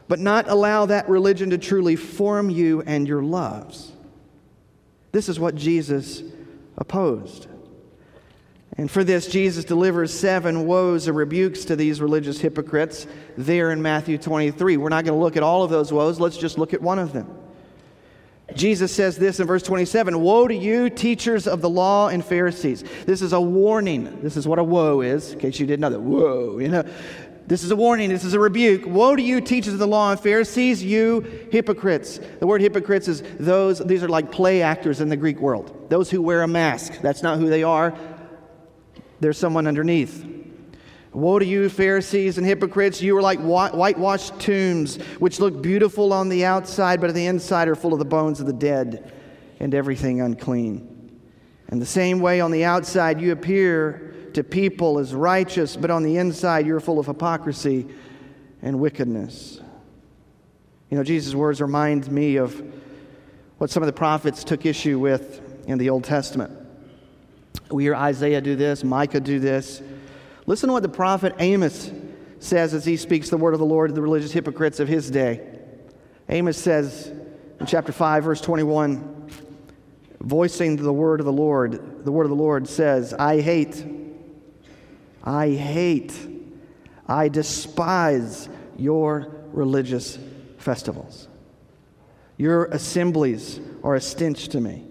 but 0.07 0.19
not 0.19 0.49
allow 0.49 0.85
that 0.87 1.07
religion 1.07 1.49
to 1.51 1.57
truly 1.57 1.95
form 1.95 2.49
you 2.49 2.81
and 2.81 3.07
your 3.07 3.23
loves. 3.23 3.93
This 5.11 5.29
is 5.29 5.39
what 5.39 5.55
Jesus 5.55 6.23
opposed. 6.77 7.47
And 8.77 8.91
for 8.91 9.03
this, 9.03 9.27
Jesus 9.27 9.65
delivers 9.65 10.13
seven 10.13 10.67
woes 10.67 11.07
or 11.07 11.13
rebukes 11.13 11.65
to 11.65 11.75
these 11.75 11.99
religious 11.99 12.39
hypocrites 12.39 13.07
there 13.35 13.71
in 13.71 13.81
Matthew 13.81 14.19
23. 14.19 14.77
We're 14.77 14.89
not 14.89 15.03
going 15.03 15.17
to 15.17 15.23
look 15.23 15.35
at 15.35 15.41
all 15.41 15.63
of 15.63 15.71
those 15.71 15.91
woes, 15.91 16.19
let's 16.19 16.37
just 16.37 16.57
look 16.57 16.73
at 16.73 16.81
one 16.81 16.99
of 16.99 17.11
them. 17.11 17.27
Jesus 18.55 18.95
says 18.95 19.17
this 19.17 19.39
in 19.39 19.47
verse 19.47 19.63
27 19.63 20.19
Woe 20.21 20.47
to 20.47 20.55
you, 20.55 20.89
teachers 20.89 21.47
of 21.47 21.61
the 21.61 21.69
law 21.69 22.07
and 22.07 22.23
Pharisees. 22.23 22.83
This 23.05 23.21
is 23.21 23.33
a 23.33 23.41
warning. 23.41 24.21
This 24.21 24.37
is 24.37 24.47
what 24.47 24.57
a 24.57 24.63
woe 24.63 25.01
is, 25.01 25.33
in 25.33 25.39
case 25.39 25.59
you 25.59 25.65
didn't 25.65 25.81
know 25.81 25.89
that. 25.89 25.99
Whoa, 25.99 26.59
you 26.59 26.69
know. 26.69 26.83
This 27.47 27.63
is 27.63 27.71
a 27.71 27.77
warning. 27.77 28.09
This 28.09 28.25
is 28.25 28.33
a 28.33 28.39
rebuke. 28.39 28.85
Woe 28.85 29.15
to 29.15 29.21
you, 29.21 29.39
teachers 29.39 29.71
of 29.71 29.79
the 29.79 29.87
law 29.87 30.11
and 30.11 30.19
Pharisees, 30.19 30.83
you 30.83 31.21
hypocrites. 31.49 32.19
The 32.39 32.45
word 32.45 32.59
hypocrites 32.59 33.07
is 33.07 33.23
those, 33.39 33.79
these 33.79 34.03
are 34.03 34.09
like 34.09 34.33
play 34.33 34.61
actors 34.61 34.99
in 34.99 35.07
the 35.07 35.15
Greek 35.15 35.39
world. 35.39 35.89
Those 35.89 36.09
who 36.09 36.21
wear 36.21 36.41
a 36.41 36.47
mask. 36.47 36.99
That's 37.01 37.23
not 37.23 37.39
who 37.39 37.49
they 37.49 37.63
are, 37.63 37.97
there's 39.21 39.37
someone 39.37 39.65
underneath. 39.65 40.25
Woe 41.13 41.39
to 41.39 41.45
you, 41.45 41.69
Pharisees 41.69 42.37
and 42.37 42.45
hypocrites! 42.45 43.01
You 43.01 43.17
are 43.17 43.21
like 43.21 43.39
whitewashed 43.39 44.39
tombs, 44.39 44.97
which 45.17 45.39
look 45.39 45.63
beautiful 45.63 46.11
on 46.13 46.29
the 46.29 46.45
outside, 46.45 46.99
but 46.99 47.09
on 47.09 47.15
the 47.15 47.25
inside 47.25 47.69
are 47.69 47.75
full 47.75 47.93
of 47.93 47.99
the 47.99 48.05
bones 48.05 48.39
of 48.39 48.45
the 48.45 48.53
dead 48.53 49.11
and 49.59 49.73
everything 49.73 50.21
unclean. 50.21 51.19
And 51.69 51.81
the 51.81 51.87
same 51.87 52.19
way, 52.19 52.39
on 52.39 52.51
the 52.51 52.65
outside, 52.65 53.19
you 53.19 53.31
appear 53.31 54.06
to 54.37 54.43
people 54.43 54.99
as 54.99 55.15
righteous, 55.15 55.75
but 55.75 55.89
on 55.89 56.03
the 56.03 56.17
inside 56.17 56.67
you're 56.67 56.79
full 56.79 56.99
of 56.99 57.07
hypocrisy 57.07 57.87
and 58.61 58.79
wickedness. 58.79 59.59
You 60.91 60.97
know, 60.97 61.03
Jesus' 61.03 61.33
words 61.33 61.59
remind 61.59 62.11
me 62.11 62.35
of 62.35 62.63
what 63.57 63.71
some 63.71 63.81
of 63.81 63.87
the 63.87 63.93
prophets 63.93 64.43
took 64.43 64.63
issue 64.63 64.99
with 64.99 65.41
in 65.67 65.79
the 65.79 65.89
Old 65.89 66.03
Testament. 66.03 66.55
We 67.71 67.85
hear 67.85 67.95
Isaiah 67.95 68.39
do 68.39 68.55
this, 68.55 68.83
Micah 68.83 69.19
do 69.19 69.39
this. 69.39 69.81
Listen 70.45 70.67
to 70.67 70.73
what 70.73 70.83
the 70.83 70.89
prophet 70.89 71.33
Amos 71.39 71.91
says 72.37 72.75
as 72.75 72.85
he 72.85 72.95
speaks 72.95 73.31
the 73.31 73.37
word 73.37 73.55
of 73.55 73.59
the 73.59 73.65
Lord 73.65 73.89
to 73.89 73.95
the 73.95 74.03
religious 74.03 74.31
hypocrites 74.31 74.79
of 74.79 74.87
his 74.87 75.09
day. 75.09 75.41
Amos 76.29 76.59
says 76.59 77.07
in 77.59 77.65
chapter 77.65 77.91
5, 77.91 78.23
verse 78.23 78.41
21, 78.41 79.31
voicing 80.21 80.75
the 80.75 80.93
word 80.93 81.19
of 81.21 81.25
the 81.25 81.33
Lord, 81.33 82.05
the 82.05 82.11
word 82.11 82.25
of 82.25 82.29
the 82.29 82.35
Lord 82.35 82.67
says, 82.67 83.15
I 83.15 83.41
hate 83.41 83.83
I 85.27 85.49
hate, 85.49 86.13
I 87.05 87.27
despise 87.27 88.47
your 88.77 89.27
religious 89.51 90.17
festivals. 90.57 91.27
Your 92.37 92.65
assemblies 92.65 93.59
are 93.83 93.95
a 93.95 93.99
stench 93.99 94.47
to 94.49 94.61
me. 94.61 94.85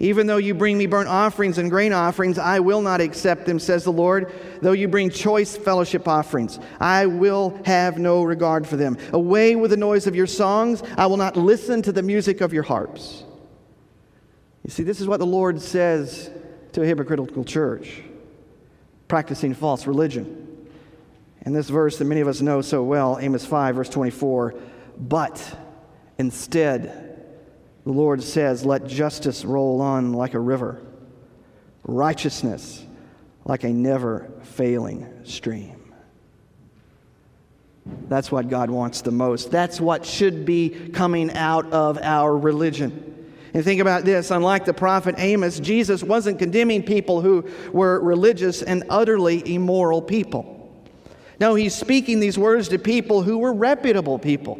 Even 0.00 0.26
though 0.26 0.38
you 0.38 0.52
bring 0.54 0.78
me 0.78 0.86
burnt 0.86 1.08
offerings 1.08 1.58
and 1.58 1.70
grain 1.70 1.92
offerings, 1.92 2.38
I 2.38 2.58
will 2.58 2.82
not 2.82 3.00
accept 3.00 3.46
them, 3.46 3.60
says 3.60 3.84
the 3.84 3.92
Lord. 3.92 4.32
Though 4.62 4.72
you 4.72 4.88
bring 4.88 5.10
choice 5.10 5.56
fellowship 5.56 6.08
offerings, 6.08 6.58
I 6.80 7.06
will 7.06 7.60
have 7.64 7.98
no 7.98 8.24
regard 8.24 8.66
for 8.66 8.76
them. 8.76 8.96
Away 9.12 9.54
with 9.54 9.70
the 9.70 9.76
noise 9.76 10.08
of 10.08 10.16
your 10.16 10.26
songs, 10.26 10.82
I 10.96 11.06
will 11.06 11.16
not 11.18 11.36
listen 11.36 11.82
to 11.82 11.92
the 11.92 12.02
music 12.02 12.40
of 12.40 12.52
your 12.52 12.64
harps. 12.64 13.22
You 14.64 14.70
see, 14.70 14.82
this 14.82 15.00
is 15.00 15.06
what 15.06 15.20
the 15.20 15.26
Lord 15.26 15.60
says 15.60 16.30
to 16.72 16.82
a 16.82 16.86
hypocritical 16.86 17.44
church 17.44 18.02
practicing 19.08 19.54
false 19.54 19.86
religion. 19.86 20.68
And 21.42 21.54
this 21.54 21.68
verse 21.68 21.98
that 21.98 22.04
many 22.04 22.20
of 22.20 22.28
us 22.28 22.40
know 22.40 22.60
so 22.60 22.82
well, 22.82 23.18
Amos 23.20 23.44
5, 23.46 23.76
verse 23.76 23.88
24, 23.88 24.54
but 24.98 25.58
instead, 26.18 27.26
the 27.84 27.92
Lord 27.92 28.22
says, 28.22 28.66
let 28.66 28.86
justice 28.86 29.44
roll 29.44 29.80
on 29.80 30.12
like 30.12 30.34
a 30.34 30.40
river, 30.40 30.80
righteousness 31.84 32.84
like 33.44 33.64
a 33.64 33.70
never 33.70 34.30
failing 34.42 35.08
stream. 35.24 35.74
That's 38.08 38.30
what 38.30 38.50
God 38.50 38.68
wants 38.68 39.00
the 39.00 39.10
most. 39.10 39.50
That's 39.50 39.80
what 39.80 40.04
should 40.04 40.44
be 40.44 40.90
coming 40.92 41.32
out 41.32 41.72
of 41.72 41.98
our 41.98 42.36
religion. 42.36 43.17
And 43.54 43.64
think 43.64 43.80
about 43.80 44.04
this 44.04 44.30
unlike 44.30 44.64
the 44.64 44.74
prophet 44.74 45.14
Amos, 45.18 45.58
Jesus 45.60 46.02
wasn't 46.02 46.38
condemning 46.38 46.82
people 46.82 47.20
who 47.20 47.48
were 47.72 48.00
religious 48.00 48.62
and 48.62 48.84
utterly 48.90 49.54
immoral 49.54 50.02
people. 50.02 50.54
No, 51.40 51.54
he's 51.54 51.74
speaking 51.74 52.20
these 52.20 52.38
words 52.38 52.68
to 52.68 52.78
people 52.78 53.22
who 53.22 53.38
were 53.38 53.52
reputable 53.52 54.18
people. 54.18 54.58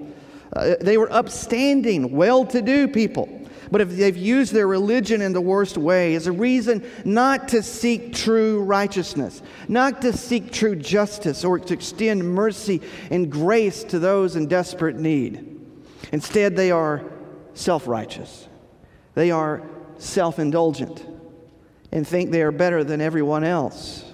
Uh, 0.52 0.76
they 0.80 0.96
were 0.96 1.12
upstanding, 1.12 2.12
well 2.12 2.44
to 2.46 2.62
do 2.62 2.88
people. 2.88 3.28
But 3.70 3.80
if 3.82 3.90
they've 3.90 4.16
used 4.16 4.52
their 4.52 4.66
religion 4.66 5.20
in 5.20 5.32
the 5.32 5.40
worst 5.40 5.76
way 5.76 6.14
as 6.14 6.26
a 6.26 6.32
reason 6.32 6.88
not 7.04 7.48
to 7.48 7.62
seek 7.62 8.14
true 8.14 8.62
righteousness, 8.62 9.42
not 9.68 10.00
to 10.02 10.12
seek 10.16 10.52
true 10.52 10.74
justice, 10.74 11.44
or 11.44 11.58
to 11.58 11.74
extend 11.74 12.24
mercy 12.24 12.80
and 13.10 13.30
grace 13.30 13.84
to 13.84 13.98
those 13.98 14.36
in 14.36 14.46
desperate 14.46 14.96
need. 14.96 15.60
Instead, 16.12 16.56
they 16.56 16.70
are 16.70 17.04
self 17.52 17.86
righteous. 17.86 18.48
They 19.18 19.32
are 19.32 19.62
self 19.96 20.38
indulgent 20.38 21.04
and 21.90 22.06
think 22.06 22.30
they 22.30 22.40
are 22.42 22.52
better 22.52 22.84
than 22.84 23.00
everyone 23.00 23.42
else, 23.42 24.04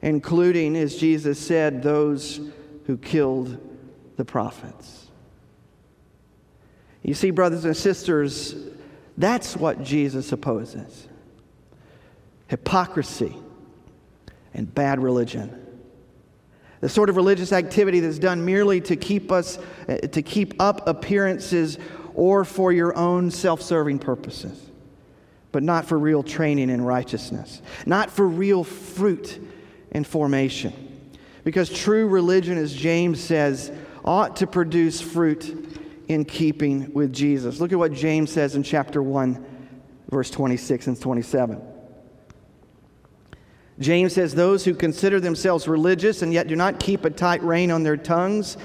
including, 0.00 0.76
as 0.76 0.94
Jesus 0.94 1.44
said, 1.44 1.82
those 1.82 2.40
who 2.86 2.96
killed 2.96 3.58
the 4.16 4.24
prophets. 4.24 5.08
You 7.02 7.14
see, 7.14 7.32
brothers 7.32 7.64
and 7.64 7.76
sisters, 7.76 8.54
that's 9.18 9.56
what 9.56 9.82
Jesus 9.82 10.30
opposes 10.30 11.08
hypocrisy 12.46 13.36
and 14.54 14.72
bad 14.72 15.02
religion. 15.02 15.66
the 16.80 16.88
sort 16.88 17.10
of 17.10 17.16
religious 17.16 17.52
activity 17.52 17.98
that's 17.98 18.20
done 18.20 18.44
merely 18.44 18.80
to 18.82 18.94
keep 18.94 19.32
us 19.32 19.58
uh, 19.88 19.96
to 19.96 20.22
keep 20.22 20.54
up 20.62 20.86
appearances 20.86 21.76
or 22.14 22.44
for 22.44 22.72
your 22.72 22.96
own 22.96 23.30
self-serving 23.30 23.98
purposes 23.98 24.60
but 25.52 25.62
not 25.62 25.84
for 25.84 25.98
real 25.98 26.22
training 26.22 26.70
in 26.70 26.82
righteousness 26.82 27.60
not 27.86 28.10
for 28.10 28.26
real 28.26 28.64
fruit 28.64 29.40
and 29.94 30.06
formation. 30.06 30.72
Because 31.44 31.70
true 31.70 32.08
religion 32.08 32.58
as 32.58 32.74
James 32.74 33.20
says 33.20 33.70
ought 34.04 34.36
to 34.36 34.46
produce 34.46 35.00
fruit 35.00 35.78
in 36.08 36.24
keeping 36.24 36.92
with 36.92 37.12
Jesus. 37.12 37.60
Look 37.60 37.72
at 37.72 37.78
what 37.78 37.92
James 37.92 38.30
says 38.30 38.56
in 38.56 38.62
chapter 38.62 39.02
1 39.02 39.46
verse 40.10 40.30
26 40.30 40.88
and 40.88 41.00
27 41.00 41.62
James 43.80 44.12
says, 44.12 44.34
Those 44.34 44.64
who 44.64 44.74
consider 44.74 45.18
themselves 45.18 45.66
religious 45.66 46.22
and 46.22 46.32
yet 46.32 46.46
do 46.46 46.54
not 46.54 46.78
keep 46.78 47.04
a 47.04 47.10
tight 47.10 47.42
rein 47.42 47.70
on 47.70 47.82
their 47.82 47.96
tongues 47.96 48.56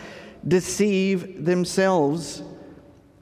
deceive 0.48 1.44
themselves, 1.44 2.44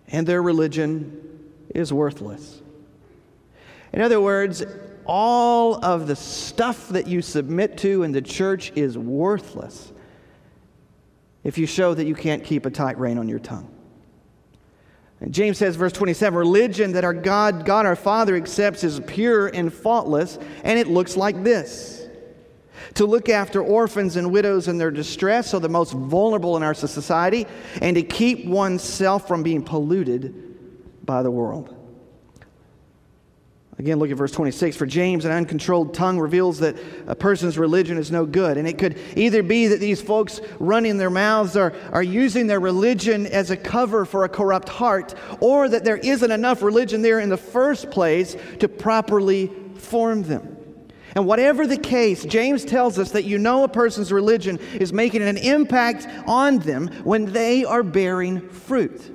and 0.08 0.26
their 0.26 0.42
religion 0.42 1.52
is 1.74 1.92
worthless. 1.92 2.62
In 3.94 4.02
other 4.02 4.22
words, 4.22 4.64
all 5.06 5.84
of 5.84 6.08
the 6.08 6.16
stuff 6.16 6.90
that 6.90 7.08
you 7.08 7.22
submit 7.22 7.78
to 7.80 8.04
in 8.04 8.12
the 8.12 8.22
church 8.22 8.72
is 8.76 8.98
worthless 8.98 9.92
if 11.44 11.58
you 11.58 11.66
show 11.66 11.94
that 11.94 12.06
you 12.06 12.16
can't 12.16 12.44
keep 12.44 12.66
a 12.66 12.70
tight 12.70 13.00
rein 13.00 13.18
on 13.18 13.30
your 13.30 13.40
tongue. 13.40 13.72
And 15.20 15.34
James 15.34 15.58
says, 15.58 15.76
verse 15.76 15.94
27 15.94 16.38
religion 16.38 16.92
that 16.92 17.04
our 17.04 17.14
God, 17.14 17.66
God 17.66 17.86
our 17.86 17.96
Father, 17.96 18.36
accepts 18.36 18.84
is 18.84 19.00
pure 19.08 19.48
and 19.48 19.74
faultless, 19.74 20.38
and 20.64 20.78
it 20.78 20.88
looks 20.88 21.18
like 21.18 21.44
this 21.44 22.07
to 22.98 23.06
look 23.06 23.30
after 23.30 23.62
orphans 23.62 24.16
and 24.16 24.32
widows 24.32 24.68
in 24.68 24.80
their 24.80 24.90
distress, 24.90 25.52
so 25.52 25.60
the 25.60 25.70
most 25.70 25.94
vulnerable 25.94 26.58
in 26.58 26.64
our 26.64 26.74
society, 26.74 27.46
and 27.80 27.96
to 27.96 28.02
keep 28.02 28.46
oneself 28.46 29.28
from 29.28 29.44
being 29.44 29.62
polluted 29.62 31.06
by 31.06 31.22
the 31.22 31.30
world. 31.30 31.76
Again, 33.78 34.00
look 34.00 34.10
at 34.10 34.18
verse 34.18 34.32
26. 34.32 34.76
For 34.76 34.88
James, 34.88 35.26
an 35.26 35.32
uncontrolled 35.32 35.94
tongue 35.94 36.20
reveals 36.20 36.58
that 36.58 36.76
a 37.06 37.14
person's 37.14 37.60
religion 37.60 38.00
is 38.00 38.10
no 38.10 38.26
good. 38.26 38.58
And 38.58 38.68
it 38.68 38.80
could 38.80 38.98
either 39.16 39.44
be 39.44 39.68
that 39.68 39.80
these 39.80 40.02
folks 40.02 40.42
running 40.58 40.98
their 40.98 41.12
mouths 41.12 41.56
are, 41.56 41.76
are 41.92 42.02
using 42.02 42.48
their 42.48 42.60
religion 42.60 43.28
as 43.28 43.52
a 43.52 43.58
cover 43.58 44.06
for 44.06 44.24
a 44.24 44.30
corrupt 44.30 44.70
heart, 44.70 45.14
or 45.40 45.70
that 45.70 45.84
there 45.84 45.98
isn't 45.98 46.32
enough 46.32 46.64
religion 46.64 47.04
there 47.04 47.20
in 47.20 47.30
the 47.30 47.38
first 47.38 47.92
place 47.92 48.36
to 48.58 48.68
properly 48.68 49.52
form 49.76 50.24
them. 50.24 50.57
And 51.16 51.26
whatever 51.26 51.66
the 51.66 51.78
case, 51.78 52.26
James 52.26 52.66
tells 52.66 53.00
us 53.00 53.12
that 53.12 53.24
you 53.24 53.38
know 53.38 53.64
a 53.64 53.68
person's 53.68 54.12
religion 54.12 54.60
is 54.74 54.94
making 54.94 55.22
an 55.22 55.38
impact 55.38 56.08
on 56.28 56.60
them 56.60 56.88
when 57.04 57.32
they 57.32 57.64
are 57.64 57.84
bearing 57.84 58.48
fruit. 58.50 59.14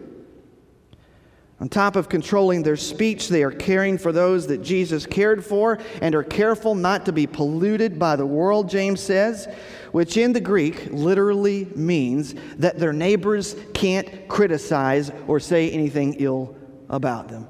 On 1.62 1.68
top 1.68 1.94
of 1.94 2.08
controlling 2.08 2.64
their 2.64 2.76
speech, 2.76 3.28
they 3.28 3.44
are 3.44 3.52
caring 3.52 3.96
for 3.96 4.10
those 4.10 4.48
that 4.48 4.64
Jesus 4.64 5.06
cared 5.06 5.44
for 5.44 5.78
and 6.00 6.12
are 6.12 6.24
careful 6.24 6.74
not 6.74 7.06
to 7.06 7.12
be 7.12 7.24
polluted 7.28 8.00
by 8.00 8.16
the 8.16 8.26
world, 8.26 8.68
James 8.68 9.00
says, 9.00 9.46
which 9.92 10.16
in 10.16 10.32
the 10.32 10.40
Greek 10.40 10.86
literally 10.90 11.66
means 11.76 12.34
that 12.56 12.80
their 12.80 12.92
neighbors 12.92 13.54
can't 13.74 14.26
criticize 14.26 15.12
or 15.28 15.38
say 15.38 15.70
anything 15.70 16.14
ill 16.14 16.56
about 16.88 17.28
them. 17.28 17.46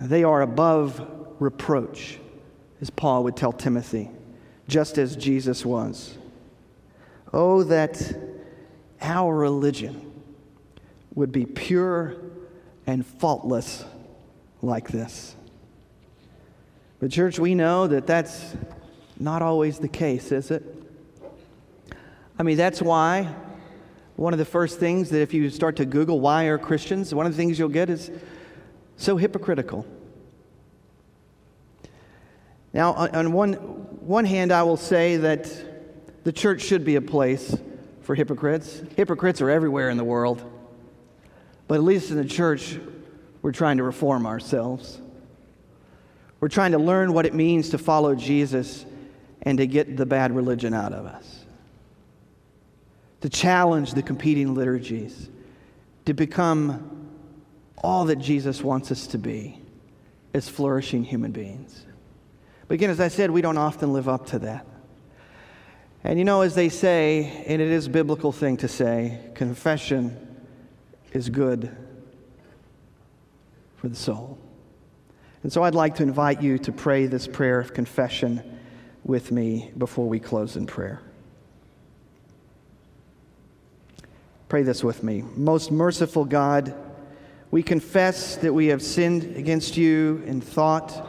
They 0.00 0.24
are 0.24 0.40
above 0.40 1.21
reproach, 1.42 2.18
as 2.80 2.90
Paul 2.90 3.24
would 3.24 3.36
tell 3.36 3.52
Timothy, 3.52 4.10
just 4.68 4.98
as 4.98 5.16
Jesus 5.16 5.64
was. 5.64 6.16
Oh, 7.32 7.62
that 7.64 8.14
our 9.00 9.34
religion 9.34 10.12
would 11.14 11.32
be 11.32 11.44
pure 11.44 12.16
and 12.86 13.06
faultless 13.06 13.84
like 14.60 14.88
this. 14.88 15.36
But, 17.00 17.10
church, 17.10 17.38
we 17.38 17.54
know 17.54 17.86
that 17.86 18.06
that's 18.06 18.54
not 19.18 19.42
always 19.42 19.78
the 19.78 19.88
case, 19.88 20.30
is 20.32 20.50
it? 20.50 20.62
I 22.38 22.42
mean, 22.42 22.56
that's 22.56 22.80
why 22.80 23.34
one 24.16 24.32
of 24.32 24.38
the 24.38 24.44
first 24.44 24.78
things 24.78 25.10
that 25.10 25.20
if 25.20 25.34
you 25.34 25.50
start 25.50 25.76
to 25.76 25.84
Google 25.84 26.20
why 26.20 26.44
are 26.44 26.58
Christians, 26.58 27.14
one 27.14 27.26
of 27.26 27.32
the 27.32 27.36
things 27.36 27.58
you'll 27.58 27.68
get 27.68 27.90
is 27.90 28.10
so 28.96 29.16
hypocritical. 29.16 29.86
Now, 32.74 32.94
on 32.94 33.32
one, 33.32 33.54
one 33.54 34.24
hand, 34.24 34.52
I 34.52 34.62
will 34.62 34.76
say 34.76 35.18
that 35.18 35.50
the 36.24 36.32
church 36.32 36.62
should 36.62 36.84
be 36.84 36.96
a 36.96 37.02
place 37.02 37.56
for 38.02 38.14
hypocrites. 38.14 38.82
Hypocrites 38.96 39.40
are 39.40 39.50
everywhere 39.50 39.90
in 39.90 39.96
the 39.96 40.04
world. 40.04 40.42
But 41.68 41.76
at 41.76 41.82
least 41.82 42.10
in 42.10 42.16
the 42.16 42.24
church, 42.24 42.78
we're 43.42 43.52
trying 43.52 43.76
to 43.78 43.82
reform 43.82 44.26
ourselves. 44.26 45.00
We're 46.40 46.48
trying 46.48 46.72
to 46.72 46.78
learn 46.78 47.12
what 47.12 47.26
it 47.26 47.34
means 47.34 47.70
to 47.70 47.78
follow 47.78 48.14
Jesus 48.14 48.84
and 49.42 49.58
to 49.58 49.66
get 49.66 49.96
the 49.96 50.06
bad 50.06 50.34
religion 50.34 50.74
out 50.74 50.92
of 50.92 51.06
us. 51.06 51.44
To 53.20 53.28
challenge 53.28 53.94
the 53.94 54.02
competing 54.02 54.54
liturgies, 54.54 55.28
to 56.06 56.14
become 56.14 57.08
all 57.78 58.06
that 58.06 58.16
Jesus 58.16 58.62
wants 58.62 58.90
us 58.90 59.06
to 59.08 59.18
be 59.18 59.60
as 60.34 60.48
flourishing 60.48 61.04
human 61.04 61.30
beings. 61.30 61.84
But 62.68 62.74
again, 62.74 62.90
as 62.90 63.00
I 63.00 63.08
said, 63.08 63.30
we 63.30 63.42
don't 63.42 63.58
often 63.58 63.92
live 63.92 64.08
up 64.08 64.26
to 64.26 64.38
that. 64.40 64.66
And 66.04 66.18
you 66.18 66.24
know, 66.24 66.40
as 66.40 66.54
they 66.54 66.68
say, 66.68 67.44
and 67.46 67.62
it 67.62 67.68
is 67.68 67.86
a 67.86 67.90
biblical 67.90 68.32
thing 68.32 68.56
to 68.58 68.68
say, 68.68 69.20
confession 69.34 70.16
is 71.12 71.28
good 71.28 71.74
for 73.76 73.88
the 73.88 73.96
soul. 73.96 74.38
And 75.42 75.52
so 75.52 75.62
I'd 75.64 75.74
like 75.74 75.96
to 75.96 76.02
invite 76.02 76.40
you 76.40 76.58
to 76.58 76.72
pray 76.72 77.06
this 77.06 77.26
prayer 77.26 77.58
of 77.58 77.74
confession 77.74 78.42
with 79.04 79.32
me 79.32 79.72
before 79.76 80.08
we 80.08 80.20
close 80.20 80.56
in 80.56 80.66
prayer. 80.66 81.00
Pray 84.48 84.62
this 84.62 84.84
with 84.84 85.02
me. 85.02 85.24
Most 85.34 85.72
merciful 85.72 86.24
God, 86.24 86.74
we 87.50 87.62
confess 87.62 88.36
that 88.36 88.52
we 88.52 88.66
have 88.66 88.82
sinned 88.82 89.36
against 89.36 89.76
you 89.76 90.22
in 90.26 90.40
thought, 90.40 91.08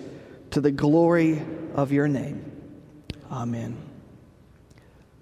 to 0.51 0.61
the 0.61 0.71
glory 0.71 1.41
of 1.75 1.91
your 1.91 2.07
name. 2.07 2.51
Amen. 3.31 3.77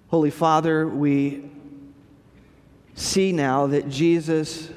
Holy 0.08 0.30
Father, 0.30 0.88
we 0.88 1.48
see 2.94 3.32
now 3.32 3.68
that 3.68 3.88
Jesus 3.88 4.68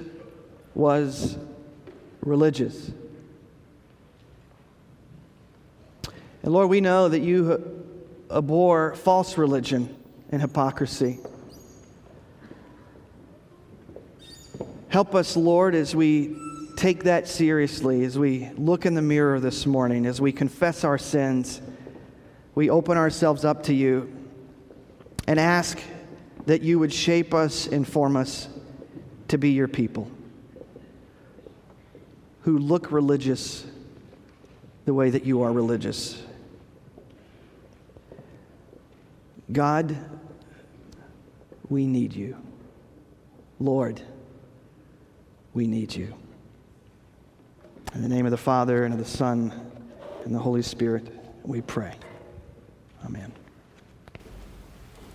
was 0.76 1.38
religious. 2.22 2.92
And 6.44 6.54
Lord, 6.54 6.70
we 6.70 6.82
know 6.82 7.10
that 7.10 7.20
you 7.20 7.84
abhor 8.30 8.96
false 8.96 9.38
religion 9.38 9.96
and 10.30 10.42
hypocrisy. 10.42 11.20
Help 14.90 15.16
us, 15.16 15.36
Lord, 15.36 15.74
as 15.74 15.96
we 15.96 16.36
take 16.76 17.04
that 17.04 17.28
seriously, 17.28 18.04
as 18.04 18.18
we 18.18 18.50
look 18.58 18.86
in 18.86 18.94
the 18.94 19.02
mirror 19.02 19.40
this 19.40 19.66
morning, 19.66 20.06
as 20.06 20.20
we 20.20 20.32
confess 20.32 20.84
our 20.84 20.98
sins, 20.98 21.62
we 22.56 22.70
open 22.70 22.98
ourselves 22.98 23.46
up 23.46 23.64
to 23.64 23.74
you 23.74 24.12
and 25.28 25.40
ask 25.40 25.80
that 26.46 26.62
you 26.62 26.80
would 26.80 26.94
shape 26.94 27.34
us 27.34 27.68
and 27.68 27.88
form 27.88 28.16
us 28.16 28.48
to 29.30 29.38
be 29.38 29.52
your 29.52 29.68
people 29.68 30.12
who 32.42 32.58
look 32.58 32.92
religious 32.92 33.66
the 34.86 34.94
way 34.94 35.10
that 35.10 35.26
you 35.26 35.44
are 35.44 35.52
religious. 35.52 36.22
God, 39.52 39.96
we 41.70 41.88
need 41.88 42.14
you. 42.14 42.38
Lord, 43.60 44.02
we 45.54 45.68
need 45.68 45.96
you. 45.96 46.14
In 47.94 48.02
the 48.02 48.10
name 48.10 48.26
of 48.26 48.32
the 48.32 48.38
Father, 48.38 48.86
and 48.86 48.94
of 48.94 49.00
the 49.00 49.06
Son, 49.06 49.54
and 50.26 50.34
the 50.34 50.40
Holy 50.40 50.64
Spirit, 50.64 51.08
we 51.44 51.62
pray. 51.62 51.94
Amen. 53.06 53.32